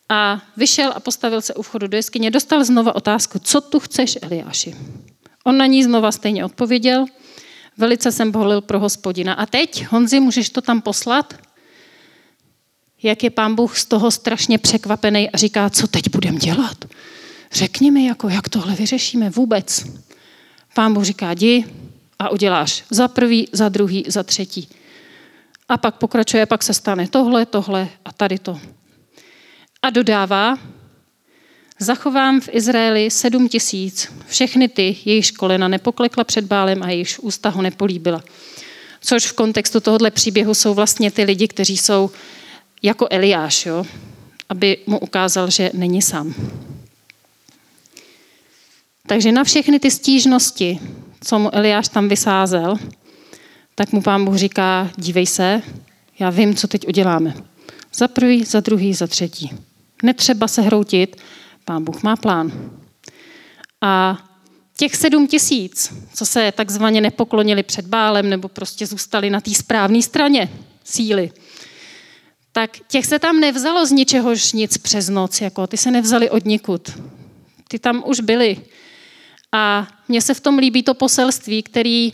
A 0.10 0.42
vyšel 0.58 0.94
a 0.96 1.00
postavil 1.00 1.42
se 1.42 1.54
u 1.54 1.62
vchodu 1.62 1.88
do 1.88 1.98
jeskyně, 1.98 2.32
dostal 2.32 2.64
znova 2.64 2.96
otázku, 2.96 3.40
co 3.40 3.62
tu 3.62 3.80
chceš, 3.80 4.18
Eliáši? 4.22 4.76
On 5.44 5.58
na 5.58 5.66
ní 5.66 5.84
znova 5.84 6.12
stejně 6.12 6.46
odpověděl, 6.46 7.06
velice 7.78 8.12
jsem 8.12 8.32
bohlil 8.32 8.62
pro 8.62 8.80
hospodina. 8.80 9.34
A 9.34 9.46
teď, 9.46 9.86
Honzi, 9.88 10.20
můžeš 10.20 10.50
to 10.50 10.62
tam 10.62 10.82
poslat? 10.82 11.34
Jak 13.04 13.24
je 13.24 13.30
pán 13.30 13.56
Bůh 13.56 13.78
z 13.78 13.86
toho 13.86 14.12
strašně 14.12 14.58
překvapený 14.58 15.30
a 15.30 15.38
říká, 15.38 15.70
co 15.70 15.88
teď 15.88 16.10
budeme 16.10 16.38
dělat? 16.38 16.86
Řekni 17.52 17.92
mi, 17.92 18.06
jako, 18.06 18.30
jak 18.30 18.50
tohle 18.50 18.76
vyřešíme 18.76 19.30
vůbec. 19.30 19.86
Pán 20.76 20.94
Bůh 20.94 21.04
říká, 21.04 21.32
jdi 21.32 21.66
a 22.20 22.30
uděláš 22.30 22.84
za 22.90 23.08
prvý, 23.08 23.48
za 23.52 23.70
druhý, 23.70 24.04
za 24.08 24.24
třetí. 24.24 24.70
A 25.70 25.78
pak 25.78 25.96
pokračuje, 25.96 26.46
pak 26.46 26.64
se 26.64 26.74
stane 26.74 27.08
tohle, 27.08 27.46
tohle 27.46 27.90
a 28.06 28.14
tady 28.14 28.40
to. 28.40 28.60
A 29.82 29.90
dodává, 29.90 30.58
zachovám 31.80 32.42
v 32.42 32.50
Izraeli 32.52 33.12
sedm 33.12 33.50
tisíc, 33.50 34.14
všechny 34.28 34.68
ty, 34.68 34.98
jejich 35.06 35.32
kolena 35.32 35.68
nepoklekla 35.68 36.24
před 36.24 36.46
bálem 36.46 36.84
a 36.84 36.90
jejich 36.90 37.20
ústa 37.22 37.50
ho 37.50 37.62
nepolíbila. 37.62 38.24
Což 39.02 39.26
v 39.26 39.34
kontextu 39.34 39.80
tohohle 39.80 40.12
příběhu 40.12 40.54
jsou 40.54 40.74
vlastně 40.74 41.12
ty 41.12 41.24
lidi, 41.24 41.48
kteří 41.48 41.78
jsou 41.78 42.12
jako 42.84 43.08
Eliáš, 43.10 43.66
jo? 43.66 43.86
aby 44.50 44.78
mu 44.88 45.00
ukázal, 45.00 45.50
že 45.50 45.72
není 45.74 46.02
sám. 46.02 46.34
Takže 49.08 49.32
na 49.32 49.44
všechny 49.44 49.80
ty 49.80 49.92
stížnosti, 49.92 50.80
co 51.22 51.40
mu 51.40 51.56
Eliáš 51.56 51.88
tam 51.88 52.10
vysázel, 52.10 52.76
tak 53.76 53.92
mu 53.92 54.02
pán 54.02 54.26
Bůh 54.26 54.36
říká, 54.36 54.90
dívej 54.98 55.26
se, 55.26 55.62
já 56.20 56.30
vím, 56.30 56.56
co 56.56 56.68
teď 56.68 56.88
uděláme. 56.88 57.34
Za 57.94 58.08
prvý, 58.08 58.44
za 58.44 58.60
druhý, 58.60 58.94
za 58.94 59.08
třetí. 59.08 59.52
Netřeba 60.04 60.48
se 60.48 60.62
hroutit, 60.62 61.22
pán 61.66 61.84
Bůh 61.84 62.04
má 62.04 62.16
plán. 62.16 62.72
A 63.82 64.18
těch 64.78 64.96
sedm 64.96 65.28
tisíc, 65.28 65.94
co 66.14 66.26
se 66.26 66.52
takzvaně 66.52 67.02
nepoklonili 67.02 67.64
před 67.64 67.88
bálem 67.88 68.30
nebo 68.30 68.48
prostě 68.48 68.86
zůstali 68.86 69.30
na 69.30 69.42
té 69.42 69.52
správné 69.52 70.02
straně 70.02 70.50
síly, 70.84 71.32
tak 72.54 72.78
těch 72.88 73.06
se 73.06 73.20
tam 73.20 73.40
nevzalo 73.40 73.86
z 73.86 73.92
ničehož 73.92 74.54
nic 74.54 74.78
přes 74.78 75.10
noc, 75.10 75.42
jako 75.42 75.68
ty 75.68 75.78
se 75.78 75.92
nevzali 75.92 76.30
od 76.30 76.46
nikud. 76.46 76.90
Ty 77.68 77.80
tam 77.80 78.04
už 78.06 78.20
byli. 78.20 78.58
A 79.52 79.88
mně 80.08 80.22
se 80.22 80.34
v 80.34 80.40
tom 80.40 80.58
líbí 80.58 80.84
to 80.84 80.94
poselství, 80.94 81.64
který 81.64 82.14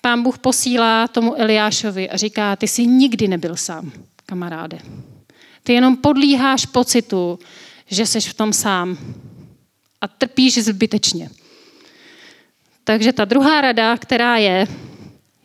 pán 0.00 0.22
Bůh 0.22 0.38
posílá 0.38 1.08
tomu 1.08 1.40
Eliášovi 1.40 2.10
a 2.10 2.16
říká, 2.16 2.56
ty 2.56 2.68
jsi 2.68 2.86
nikdy 2.86 3.28
nebyl 3.28 3.56
sám, 3.56 3.92
kamaráde. 4.26 4.78
Ty 5.62 5.72
jenom 5.72 5.96
podlíháš 5.96 6.66
pocitu, 6.66 7.38
že 7.86 8.06
jsi 8.06 8.20
v 8.20 8.34
tom 8.34 8.52
sám 8.52 8.98
a 10.00 10.08
trpíš 10.08 10.58
zbytečně. 10.58 11.30
Takže 12.84 13.12
ta 13.12 13.24
druhá 13.24 13.60
rada, 13.60 13.96
která 13.96 14.36
je, 14.36 14.66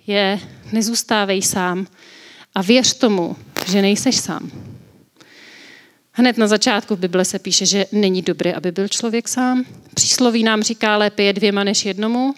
je 0.07 0.39
nezůstávej 0.71 1.41
sám 1.41 1.87
a 2.55 2.61
věř 2.61 2.93
tomu, 2.93 3.35
že 3.69 3.81
nejseš 3.81 4.17
sám. 4.17 4.51
Hned 6.11 6.37
na 6.37 6.47
začátku 6.47 6.95
v 6.95 6.99
Bible 6.99 7.25
se 7.25 7.39
píše, 7.39 7.65
že 7.65 7.85
není 7.91 8.21
dobré, 8.21 8.53
aby 8.53 8.71
byl 8.71 8.87
člověk 8.87 9.27
sám. 9.27 9.65
Přísloví 9.93 10.43
nám 10.43 10.63
říká, 10.63 10.97
lépe 10.97 11.23
je 11.23 11.33
dvěma 11.33 11.63
než 11.63 11.85
jednomu. 11.85 12.33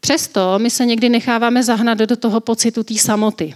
Přesto 0.00 0.58
my 0.58 0.70
se 0.70 0.86
někdy 0.86 1.08
necháváme 1.08 1.62
zahnat 1.62 1.98
do 1.98 2.16
toho 2.16 2.40
pocitu 2.40 2.82
té 2.82 2.94
samoty. 2.94 3.54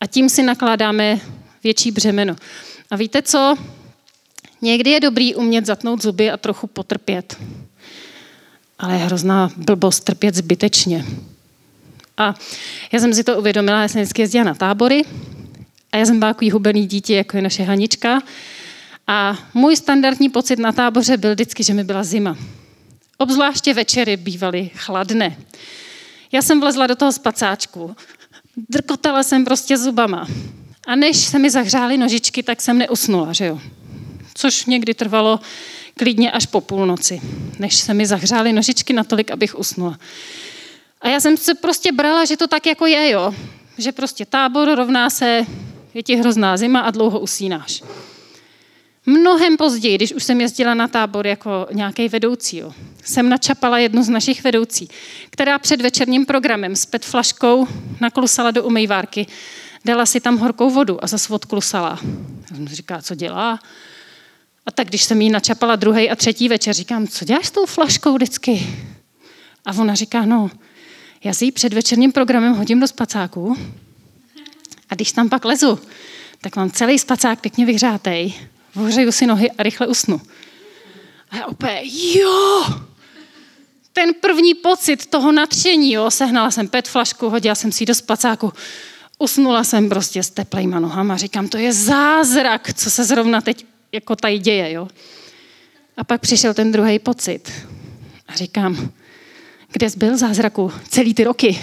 A 0.00 0.06
tím 0.06 0.28
si 0.28 0.42
nakládáme 0.42 1.20
větší 1.64 1.90
břemeno. 1.90 2.36
A 2.90 2.96
víte 2.96 3.22
co? 3.22 3.56
Někdy 4.62 4.90
je 4.90 5.00
dobrý 5.00 5.34
umět 5.34 5.66
zatnout 5.66 6.02
zuby 6.02 6.30
a 6.30 6.36
trochu 6.36 6.66
potrpět. 6.66 7.36
Ale 8.78 8.92
je 8.92 8.98
hrozná 8.98 9.50
blbost 9.56 10.00
trpět 10.00 10.34
zbytečně. 10.34 11.04
A 12.16 12.34
já 12.92 13.00
jsem 13.00 13.14
si 13.14 13.24
to 13.24 13.38
uvědomila, 13.38 13.82
já 13.82 13.88
jsem 13.88 14.02
vždycky 14.02 14.22
jezdila 14.22 14.44
na 14.44 14.54
tábory 14.54 15.04
a 15.94 15.96
já 15.96 16.06
jsem 16.06 16.18
byla 16.18 16.32
takový 16.32 16.50
hubený 16.50 16.86
dítě, 16.86 17.14
jako 17.14 17.36
je 17.36 17.42
naše 17.42 17.62
Hanička. 17.62 18.22
A 19.06 19.38
můj 19.54 19.76
standardní 19.76 20.28
pocit 20.28 20.58
na 20.58 20.72
táboře 20.72 21.16
byl 21.16 21.34
vždycky, 21.34 21.62
že 21.62 21.74
mi 21.74 21.84
byla 21.84 22.04
zima. 22.04 22.36
Obzvláště 23.18 23.74
večery 23.74 24.16
bývaly 24.16 24.70
chladné. 24.74 25.36
Já 26.32 26.42
jsem 26.42 26.60
vlezla 26.60 26.86
do 26.86 26.96
toho 26.96 27.12
spacáčku. 27.12 27.96
Drkotala 28.68 29.22
jsem 29.22 29.44
prostě 29.44 29.78
zubama. 29.78 30.26
A 30.86 30.96
než 30.96 31.16
se 31.16 31.38
mi 31.38 31.50
zahřály 31.50 31.98
nožičky, 31.98 32.42
tak 32.42 32.62
jsem 32.62 32.78
neusnula, 32.78 33.32
že 33.32 33.46
jo. 33.46 33.60
Což 34.34 34.64
někdy 34.64 34.94
trvalo 34.94 35.40
klidně 35.96 36.30
až 36.32 36.46
po 36.46 36.60
půlnoci, 36.60 37.20
než 37.58 37.74
se 37.76 37.94
mi 37.94 38.06
zahřály 38.06 38.52
nožičky 38.52 38.92
natolik, 38.92 39.30
abych 39.30 39.58
usnula. 39.58 39.98
A 41.00 41.08
já 41.08 41.20
jsem 41.20 41.36
se 41.36 41.54
prostě 41.54 41.92
brala, 41.92 42.24
že 42.24 42.36
to 42.36 42.46
tak 42.46 42.66
jako 42.66 42.86
je, 42.86 43.10
jo. 43.10 43.34
Že 43.78 43.92
prostě 43.92 44.26
tábor 44.26 44.74
rovná 44.74 45.10
se, 45.10 45.46
je 45.94 46.02
ti 46.02 46.16
hrozná 46.16 46.56
zima 46.56 46.80
a 46.80 46.90
dlouho 46.90 47.20
usínáš. 47.20 47.82
Mnohem 49.06 49.56
později, 49.56 49.94
když 49.94 50.12
už 50.12 50.24
jsem 50.24 50.40
jezdila 50.40 50.74
na 50.74 50.88
tábor 50.88 51.26
jako 51.26 51.66
nějaký 51.72 52.08
vedoucí, 52.08 52.56
jo, 52.56 52.72
jsem 53.04 53.28
načapala 53.28 53.78
jednu 53.78 54.02
z 54.02 54.08
našich 54.08 54.44
vedoucí, 54.44 54.88
která 55.30 55.58
před 55.58 55.80
večerním 55.80 56.26
programem 56.26 56.76
s 56.76 56.86
pet 56.86 57.04
flaškou 57.04 57.68
naklusala 58.00 58.50
do 58.50 58.64
umývárky, 58.64 59.26
dala 59.84 60.06
si 60.06 60.20
tam 60.20 60.38
horkou 60.38 60.70
vodu 60.70 61.04
a 61.04 61.06
zase 61.06 61.32
odklusala. 61.32 61.98
Říká, 62.64 63.02
co 63.02 63.14
dělá? 63.14 63.60
A 64.66 64.70
tak 64.70 64.88
když 64.88 65.04
jsem 65.04 65.20
jí 65.20 65.30
načapala 65.30 65.76
druhý 65.76 66.10
a 66.10 66.16
třetí 66.16 66.48
večer, 66.48 66.74
říkám, 66.74 67.06
co 67.06 67.24
děláš 67.24 67.46
s 67.46 67.50
tou 67.50 67.66
flaškou 67.66 68.14
vždycky? 68.14 68.66
A 69.66 69.72
ona 69.78 69.94
říká, 69.94 70.24
no, 70.24 70.50
já 71.24 71.34
si 71.34 71.44
ji 71.44 71.52
před 71.52 71.72
večerním 71.72 72.12
programem 72.12 72.54
hodím 72.54 72.80
do 72.80 72.88
spacáku 72.88 73.56
a 74.90 74.94
když 74.94 75.12
tam 75.12 75.28
pak 75.28 75.44
lezu, 75.44 75.78
tak 76.40 76.56
mám 76.56 76.70
celý 76.70 76.98
spacák 76.98 77.40
pěkně 77.40 77.66
vyhřátej, 77.66 78.34
ohřeju 78.76 79.12
si 79.12 79.26
nohy 79.26 79.50
a 79.50 79.62
rychle 79.62 79.86
usnu. 79.86 80.20
A 81.30 81.36
já 81.36 81.46
opět, 81.46 81.82
jo, 82.14 82.64
ten 83.92 84.14
první 84.20 84.54
pocit 84.54 85.06
toho 85.06 85.32
natření, 85.32 85.92
jo, 85.92 86.10
sehnala 86.10 86.50
jsem 86.50 86.68
pet 86.68 86.88
flašku, 86.88 87.28
hodila 87.28 87.54
jsem 87.54 87.72
si 87.72 87.82
ji 87.82 87.86
do 87.86 87.94
spacáku, 87.94 88.52
usnula 89.18 89.64
jsem 89.64 89.88
prostě 89.88 90.22
s 90.22 90.30
teplejma 90.30 90.80
nohama. 90.80 91.16
Říkám, 91.16 91.48
to 91.48 91.58
je 91.58 91.72
zázrak, 91.72 92.74
co 92.74 92.90
se 92.90 93.04
zrovna 93.04 93.40
teď 93.40 93.66
jako 93.92 94.16
tady 94.16 94.38
děje, 94.38 94.72
jo. 94.72 94.88
A 95.96 96.04
pak 96.04 96.20
přišel 96.20 96.54
ten 96.54 96.72
druhý 96.72 96.98
pocit. 96.98 97.52
A 98.28 98.34
říkám, 98.34 98.90
kde 99.72 99.90
jsi 99.90 99.98
byl 99.98 100.16
zázraku 100.16 100.72
celý 100.88 101.14
ty 101.14 101.24
roky? 101.24 101.60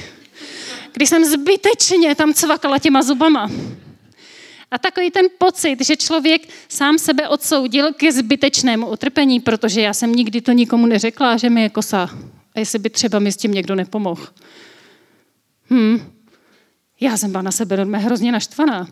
Kdy 0.93 1.07
jsem 1.07 1.25
zbytečně 1.25 2.15
tam 2.15 2.33
cvakala 2.33 2.79
těma 2.79 3.01
zubama. 3.01 3.49
A 4.71 4.77
takový 4.77 5.11
ten 5.11 5.25
pocit, 5.37 5.85
že 5.85 5.95
člověk 5.95 6.41
sám 6.69 6.97
sebe 6.97 7.27
odsoudil 7.27 7.93
ke 7.93 8.11
zbytečnému 8.11 8.89
utrpení, 8.89 9.39
protože 9.39 9.81
já 9.81 9.93
jsem 9.93 10.11
nikdy 10.11 10.41
to 10.41 10.51
nikomu 10.51 10.85
neřekla, 10.85 11.37
že 11.37 11.49
mi 11.49 11.61
je 11.61 11.69
kosa. 11.69 12.09
A 12.55 12.59
jestli 12.59 12.79
by 12.79 12.89
třeba 12.89 13.19
mi 13.19 13.31
s 13.31 13.37
tím 13.37 13.51
někdo 13.51 13.75
nepomohl. 13.75 14.27
Hm. 15.69 15.99
Já 16.99 17.17
jsem 17.17 17.31
byla 17.31 17.41
na 17.41 17.51
sebe 17.51 17.77
normálně 17.77 18.05
hrozně 18.05 18.31
naštvaná. 18.31 18.87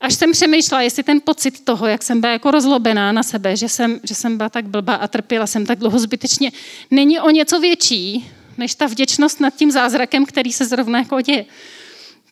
Až 0.00 0.14
jsem 0.14 0.32
přemýšlela, 0.32 0.82
jestli 0.82 1.02
ten 1.02 1.20
pocit 1.20 1.64
toho, 1.64 1.86
jak 1.86 2.02
jsem 2.02 2.20
byla 2.20 2.32
jako 2.32 2.50
rozlobená 2.50 3.12
na 3.12 3.22
sebe, 3.22 3.56
že 3.56 3.68
jsem, 3.68 4.00
že 4.02 4.14
jsem 4.14 4.36
byla 4.36 4.48
tak 4.48 4.68
blbá 4.68 4.94
a 4.94 5.08
trpěla 5.08 5.46
jsem 5.46 5.66
tak 5.66 5.78
dlouho 5.78 5.98
zbytečně, 5.98 6.52
není 6.90 7.20
o 7.20 7.30
něco 7.30 7.60
větší, 7.60 8.30
než 8.56 8.74
ta 8.74 8.86
vděčnost 8.86 9.40
nad 9.40 9.54
tím 9.54 9.70
zázrakem, 9.70 10.26
který 10.26 10.52
se 10.52 10.66
zrovna 10.66 10.98
jako 10.98 11.20
děje. 11.20 11.44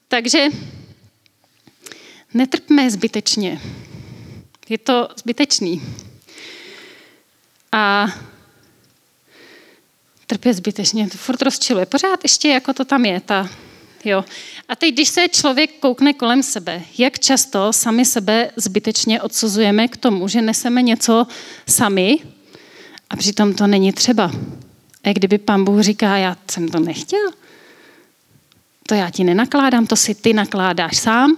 Takže 0.09 0.47
netrpme 2.35 2.91
zbytečně. 2.91 3.61
Je 4.69 4.79
to 4.79 5.09
zbytečný. 5.17 5.83
A 7.73 8.07
trpět 10.27 10.55
zbytečně, 10.55 11.09
to 11.11 11.19
furt 11.19 11.43
rozčiluje. 11.43 11.87
Pořád 11.87 12.21
ještě 12.23 12.49
jako 12.49 12.73
to 12.73 12.85
tam 12.85 13.05
je, 13.05 13.21
ta, 13.21 13.49
jo. 14.05 14.25
A 14.69 14.77
teď, 14.77 14.95
když 14.95 15.09
se 15.09 15.29
člověk 15.29 15.79
koukne 15.81 16.13
kolem 16.13 16.43
sebe, 16.43 16.83
jak 16.99 17.19
často 17.19 17.73
sami 17.73 18.05
sebe 18.05 18.51
zbytečně 18.57 19.23
odsuzujeme 19.23 19.89
k 19.89 19.97
tomu, 19.97 20.29
že 20.29 20.43
neseme 20.43 20.83
něco 20.83 21.27
sami 21.69 22.19
a 23.11 23.17
přitom 23.17 23.55
to 23.55 23.67
není 23.67 23.93
třeba. 23.93 24.31
A 25.05 25.13
kdyby 25.13 25.39
pán 25.39 25.65
Bůh 25.65 25.81
říká, 25.81 26.17
já 26.17 26.37
jsem 26.51 26.69
to 26.69 26.81
nechtěl, 26.81 27.31
to 28.89 28.95
já 28.95 29.11
ti 29.11 29.25
nenakládám, 29.25 29.87
to 29.87 29.97
si 29.97 30.15
ty 30.15 30.33
nakládáš 30.33 30.97
sám, 30.97 31.37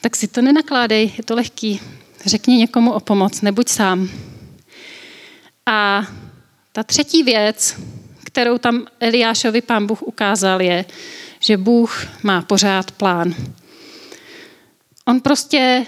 tak 0.00 0.16
si 0.16 0.28
to 0.28 0.42
nenakládej, 0.42 1.12
je 1.16 1.24
to 1.24 1.34
lehký. 1.34 1.80
Řekni 2.26 2.56
někomu 2.56 2.92
o 2.92 3.00
pomoc, 3.00 3.40
nebuď 3.40 3.68
sám. 3.68 4.08
A 5.66 6.06
ta 6.72 6.82
třetí 6.82 7.22
věc, 7.22 7.80
kterou 8.24 8.58
tam 8.58 8.86
Eliášovi 9.00 9.60
pán 9.60 9.86
Bůh 9.86 10.02
ukázal, 10.02 10.62
je, 10.62 10.84
že 11.40 11.56
Bůh 11.56 12.06
má 12.22 12.42
pořád 12.42 12.90
plán. 12.90 13.34
On 15.04 15.20
prostě 15.20 15.86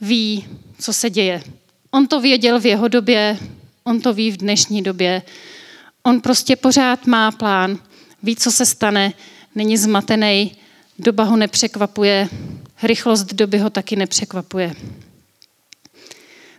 ví, 0.00 0.46
co 0.78 0.92
se 0.92 1.10
děje. 1.10 1.42
On 1.90 2.06
to 2.06 2.20
věděl 2.20 2.60
v 2.60 2.66
jeho 2.66 2.88
době, 2.88 3.38
on 3.84 4.00
to 4.00 4.14
ví 4.14 4.30
v 4.30 4.36
dnešní 4.36 4.82
době. 4.82 5.22
On 6.06 6.20
prostě 6.20 6.56
pořád 6.56 7.06
má 7.06 7.30
plán, 7.30 7.78
ví, 8.22 8.36
co 8.36 8.50
se 8.50 8.66
stane, 8.66 9.12
není 9.54 9.76
zmatený, 9.76 10.56
doba 10.98 11.24
ho 11.24 11.36
nepřekvapuje, 11.36 12.28
rychlost 12.82 13.24
doby 13.24 13.58
ho 13.58 13.70
taky 13.70 13.96
nepřekvapuje. 13.96 14.74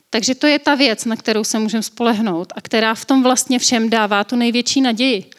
Takže 0.10 0.36
to 0.36 0.47
je 0.47 0.60
ta 0.60 0.75
věc, 0.75 1.05
na 1.05 1.15
kterou 1.15 1.43
se 1.43 1.60
můžeme 1.60 1.84
spolehnout 1.84 2.53
a 2.55 2.62
která 2.62 2.95
v 2.95 3.05
tom 3.05 3.23
vlastně 3.23 3.60
všem 3.60 3.89
dává 3.89 4.23
tu 4.23 4.36
největší 4.36 4.81
naději. 4.81 5.29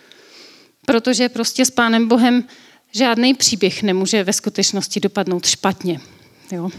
Protože 0.86 1.28
prostě 1.28 1.64
s 1.64 1.70
Pánem 1.70 2.08
Bohem 2.08 2.44
žádný 2.92 3.34
příběh 3.34 3.82
nemůže 3.82 4.24
ve 4.24 4.32
skutečnosti 4.32 5.00
dopadnout 5.00 5.46
špatně. 5.46 6.00
Jo? 6.52 6.70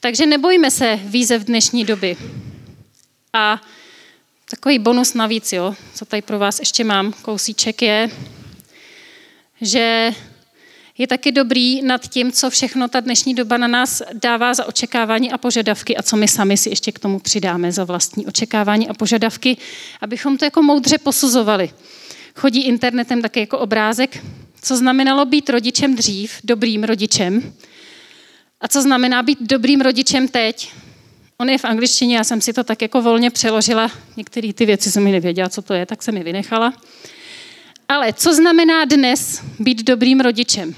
Takže 0.00 0.26
nebojme 0.26 0.70
se 0.70 1.00
výzev 1.04 1.44
dnešní 1.44 1.84
doby. 1.84 2.16
A 3.32 3.60
takový 4.50 4.78
bonus 4.78 5.14
navíc, 5.14 5.52
jo, 5.52 5.74
co 5.94 6.04
tady 6.04 6.22
pro 6.22 6.38
vás 6.38 6.58
ještě 6.58 6.84
mám, 6.84 7.12
kousíček 7.12 7.82
je, 7.82 8.10
že 9.60 10.10
je 10.98 11.06
taky 11.06 11.32
dobrý 11.32 11.82
nad 11.82 12.08
tím, 12.08 12.32
co 12.32 12.50
všechno 12.50 12.88
ta 12.88 13.00
dnešní 13.00 13.34
doba 13.34 13.56
na 13.56 13.66
nás 13.66 14.02
dává 14.12 14.54
za 14.54 14.64
očekávání 14.64 15.32
a 15.32 15.38
požadavky 15.38 15.96
a 15.96 16.02
co 16.02 16.16
my 16.16 16.28
sami 16.28 16.56
si 16.56 16.70
ještě 16.70 16.92
k 16.92 16.98
tomu 16.98 17.18
přidáme 17.18 17.72
za 17.72 17.84
vlastní 17.84 18.26
očekávání 18.26 18.88
a 18.88 18.94
požadavky, 18.94 19.56
abychom 20.00 20.38
to 20.38 20.44
jako 20.44 20.62
moudře 20.62 20.98
posuzovali. 20.98 21.70
Chodí 22.34 22.64
internetem 22.64 23.22
taky 23.22 23.40
jako 23.40 23.58
obrázek, 23.58 24.24
co 24.62 24.76
znamenalo 24.76 25.24
být 25.24 25.50
rodičem 25.50 25.96
dřív, 25.96 26.32
dobrým 26.44 26.84
rodičem, 26.84 27.52
a 28.60 28.68
co 28.68 28.82
znamená 28.82 29.22
být 29.22 29.38
dobrým 29.40 29.80
rodičem 29.80 30.28
teď. 30.28 30.72
On 31.38 31.50
je 31.50 31.58
v 31.58 31.64
angličtině, 31.64 32.16
já 32.16 32.24
jsem 32.24 32.40
si 32.40 32.52
to 32.52 32.64
tak 32.64 32.82
jako 32.82 33.02
volně 33.02 33.30
přeložila. 33.30 33.90
Některé 34.16 34.52
ty 34.52 34.66
věci 34.66 34.90
jsem 34.90 35.04
mi 35.04 35.12
nevěděla, 35.12 35.48
co 35.48 35.62
to 35.62 35.74
je, 35.74 35.86
tak 35.86 36.02
jsem 36.02 36.14
mi 36.14 36.24
vynechala. 36.24 36.72
Ale 37.88 38.12
co 38.12 38.34
znamená 38.34 38.84
dnes 38.84 39.42
být 39.58 39.82
dobrým 39.82 40.20
rodičem? 40.20 40.74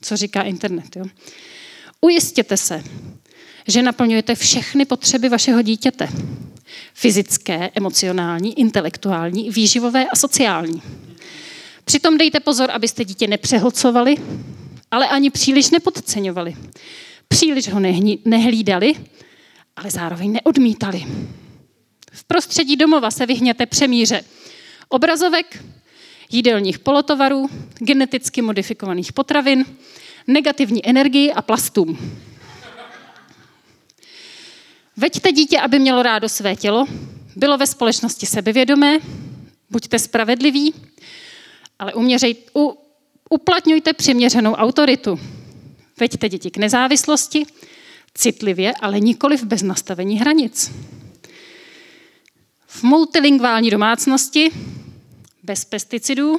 Co 0.00 0.16
říká 0.16 0.42
internet? 0.42 0.96
Jo? 0.96 1.04
Ujistěte 2.00 2.56
se, 2.56 2.84
že 3.68 3.82
naplňujete 3.82 4.34
všechny 4.34 4.84
potřeby 4.84 5.28
vašeho 5.28 5.62
dítěte. 5.62 6.08
Fyzické, 6.94 7.70
emocionální, 7.74 8.58
intelektuální, 8.60 9.50
výživové 9.50 10.06
a 10.08 10.16
sociální. 10.16 10.82
Přitom 11.84 12.18
dejte 12.18 12.40
pozor, 12.40 12.70
abyste 12.70 13.04
dítě 13.04 13.26
nepřehlcovali, 13.26 14.16
ale 14.90 15.08
ani 15.08 15.30
příliš 15.30 15.70
nepodceňovali. 15.70 16.56
Příliš 17.28 17.68
ho 17.68 17.80
nehlídali, 18.24 18.94
ale 19.76 19.90
zároveň 19.90 20.32
neodmítali. 20.32 21.04
V 22.12 22.24
prostředí 22.24 22.76
domova 22.76 23.10
se 23.10 23.26
vyhněte 23.26 23.66
přemíře 23.66 24.24
obrazovek, 24.88 25.64
jídelních 26.30 26.78
polotovarů, 26.78 27.50
geneticky 27.78 28.42
modifikovaných 28.42 29.12
potravin, 29.12 29.64
negativní 30.26 30.86
energii 30.88 31.32
a 31.32 31.42
plastům. 31.42 32.18
Veďte 34.96 35.32
dítě, 35.32 35.60
aby 35.60 35.78
mělo 35.78 36.02
rádo 36.02 36.28
své 36.28 36.56
tělo, 36.56 36.86
bylo 37.36 37.58
ve 37.58 37.66
společnosti 37.66 38.26
sebevědomé, 38.26 38.98
buďte 39.70 39.98
spravedliví, 39.98 40.74
ale 41.78 41.94
uměřej, 41.94 42.36
u, 42.56 42.78
uplatňujte 43.30 43.92
přiměřenou 43.92 44.52
autoritu. 44.52 45.20
Veďte 46.00 46.28
děti 46.28 46.50
k 46.50 46.56
nezávislosti, 46.56 47.46
citlivě, 48.14 48.72
ale 48.80 49.00
nikoli 49.00 49.36
bez 49.44 49.62
nastavení 49.62 50.18
hranic. 50.18 50.72
V 52.66 52.82
multilingvální 52.82 53.70
domácnosti 53.70 54.50
bez 55.42 55.64
pesticidů 55.64 56.36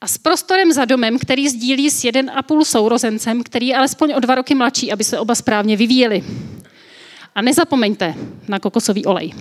a 0.00 0.06
s 0.06 0.18
prostorem 0.18 0.72
za 0.72 0.84
domem, 0.84 1.18
který 1.18 1.48
sdílí 1.48 1.90
s 1.90 2.04
jeden 2.04 2.30
a 2.30 2.42
půl 2.42 2.64
sourozencem, 2.64 3.42
který 3.42 3.66
je 3.66 3.76
alespoň 3.76 4.12
o 4.16 4.20
dva 4.20 4.34
roky 4.34 4.54
mladší, 4.54 4.92
aby 4.92 5.04
se 5.04 5.18
oba 5.18 5.34
správně 5.34 5.76
vyvíjeli. 5.76 6.24
A 7.34 7.42
nezapomeňte 7.42 8.14
na 8.48 8.58
kokosový 8.58 9.06
olej. 9.06 9.32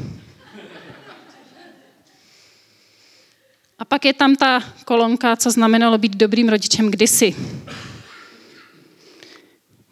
A 3.80 3.86
pak 3.86 4.06
je 4.06 4.14
tam 4.14 4.36
ta 4.36 4.64
kolonka, 4.86 5.36
co 5.36 5.52
znamenalo 5.52 5.98
být 5.98 6.16
dobrým 6.16 6.50
rodičem 6.50 6.92
kdysi. 6.92 7.36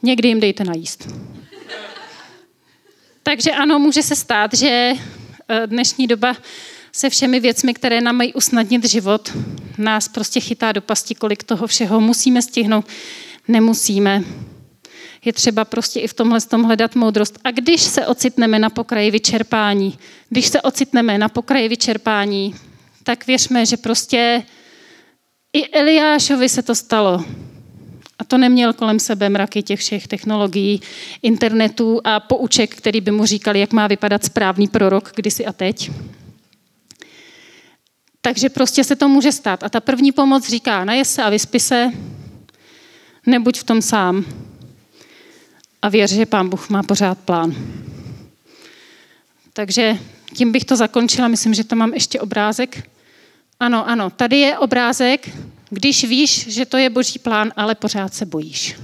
Někdy 0.04 0.28
jim 0.28 0.40
dejte 0.40 0.64
najíst. 0.64 1.08
Takže 3.24 3.52
ano, 3.52 3.80
může 3.80 4.04
se 4.04 4.16
stát, 4.16 4.54
že 4.54 4.94
eh, 5.48 5.68
dnešní 5.68 6.08
doba 6.08 6.36
se 6.92 7.10
všemi 7.10 7.40
věcmi, 7.40 7.74
které 7.74 8.02
nám 8.02 8.16
mají 8.16 8.34
usnadnit 8.34 8.86
život, 8.86 9.32
nás 9.78 10.08
prostě 10.08 10.40
chytá 10.40 10.72
do 10.72 10.82
pasti, 10.82 11.16
kolik 11.16 11.44
toho 11.44 11.68
všeho 11.68 12.02
musíme 12.02 12.42
stihnout, 12.42 12.86
nemusíme. 13.48 14.24
Je 15.26 15.34
třeba 15.34 15.66
prostě 15.66 16.00
i 16.00 16.08
v 16.08 16.14
tomhle 16.14 16.42
tom 16.42 16.64
hledat 16.64 16.96
moudrost. 16.96 17.40
A 17.44 17.52
když 17.52 17.82
se 17.82 18.08
ocitneme 18.08 18.60
na 18.60 18.70
pokraji 18.70 19.12
vyčerpání, 19.12 20.00
když 20.30 20.48
se 20.48 20.62
ocitneme 20.62 21.18
na 21.18 21.30
pokraji 21.30 21.70
vyčerpání, 21.70 22.56
tak 23.04 23.28
věřme, 23.28 23.66
že 23.66 23.78
prostě 23.78 24.44
i 25.54 25.70
Eliášovi 25.70 26.50
se 26.50 26.62
to 26.62 26.76
stalo. 26.76 27.26
A 28.24 28.26
to 28.26 28.38
neměl 28.38 28.74
kolem 28.74 29.00
sebe 29.00 29.30
mraky 29.30 29.64
těch 29.64 29.80
všech 29.80 30.08
technologií, 30.08 30.82
internetu 31.22 32.02
a 32.04 32.20
pouček, 32.20 32.76
který 32.76 33.02
by 33.02 33.12
mu 33.12 33.26
říkali, 33.26 33.60
jak 33.60 33.74
má 33.74 33.88
vypadat 33.88 34.24
správný 34.24 34.68
prorok 34.68 35.12
kdysi 35.16 35.46
a 35.46 35.54
teď. 35.54 35.92
Takže 38.22 38.50
prostě 38.50 38.84
se 38.84 38.96
to 38.96 39.10
může 39.10 39.32
stát. 39.32 39.64
A 39.64 39.70
ta 39.70 39.80
první 39.80 40.12
pomoc 40.12 40.50
říká, 40.50 40.86
najes 40.86 41.14
se 41.14 41.24
a 41.24 41.30
vyspi 41.30 41.60
se, 41.60 41.92
nebuď 43.26 43.60
v 43.60 43.64
tom 43.64 43.82
sám. 43.82 44.26
A 45.82 45.90
věř, 45.90 46.12
že 46.12 46.26
pán 46.26 46.50
Bůh 46.50 46.70
má 46.70 46.84
pořád 46.84 47.18
plán. 47.18 47.56
Takže 49.54 49.98
tím 50.34 50.52
bych 50.52 50.66
to 50.66 50.76
zakončila. 50.76 51.28
Myslím, 51.28 51.54
že 51.54 51.64
to 51.64 51.76
mám 51.76 51.94
ještě 51.94 52.20
obrázek. 52.20 52.90
Ano, 53.60 53.90
ano, 53.90 54.10
tady 54.10 54.40
je 54.40 54.58
obrázek, 54.58 55.30
když 55.74 56.04
víš, 56.04 56.48
že 56.48 56.66
to 56.66 56.78
je 56.78 56.90
boží 56.90 57.20
plán, 57.20 57.52
ale 57.56 57.76
pořád 57.76 58.14
se 58.14 58.26
bojíš. 58.26 58.76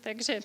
Takže 0.00 0.40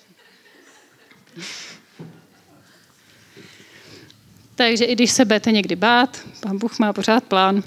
Takže 4.54 4.84
i 4.84 4.94
když 4.94 5.10
se 5.10 5.24
budete 5.24 5.52
někdy 5.52 5.76
bát, 5.76 6.20
pán 6.40 6.58
Bůh 6.58 6.78
má 6.78 6.92
pořád 6.92 7.24
plán. 7.24 7.62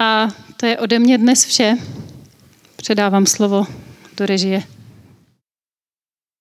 A 0.00 0.28
to 0.56 0.66
je 0.66 0.78
ode 0.78 0.98
mě 0.98 1.18
dnes 1.18 1.44
vše. 1.44 1.74
Předávám 2.76 3.26
slovo 3.26 3.66
do 4.16 4.26
režie. 4.26 4.73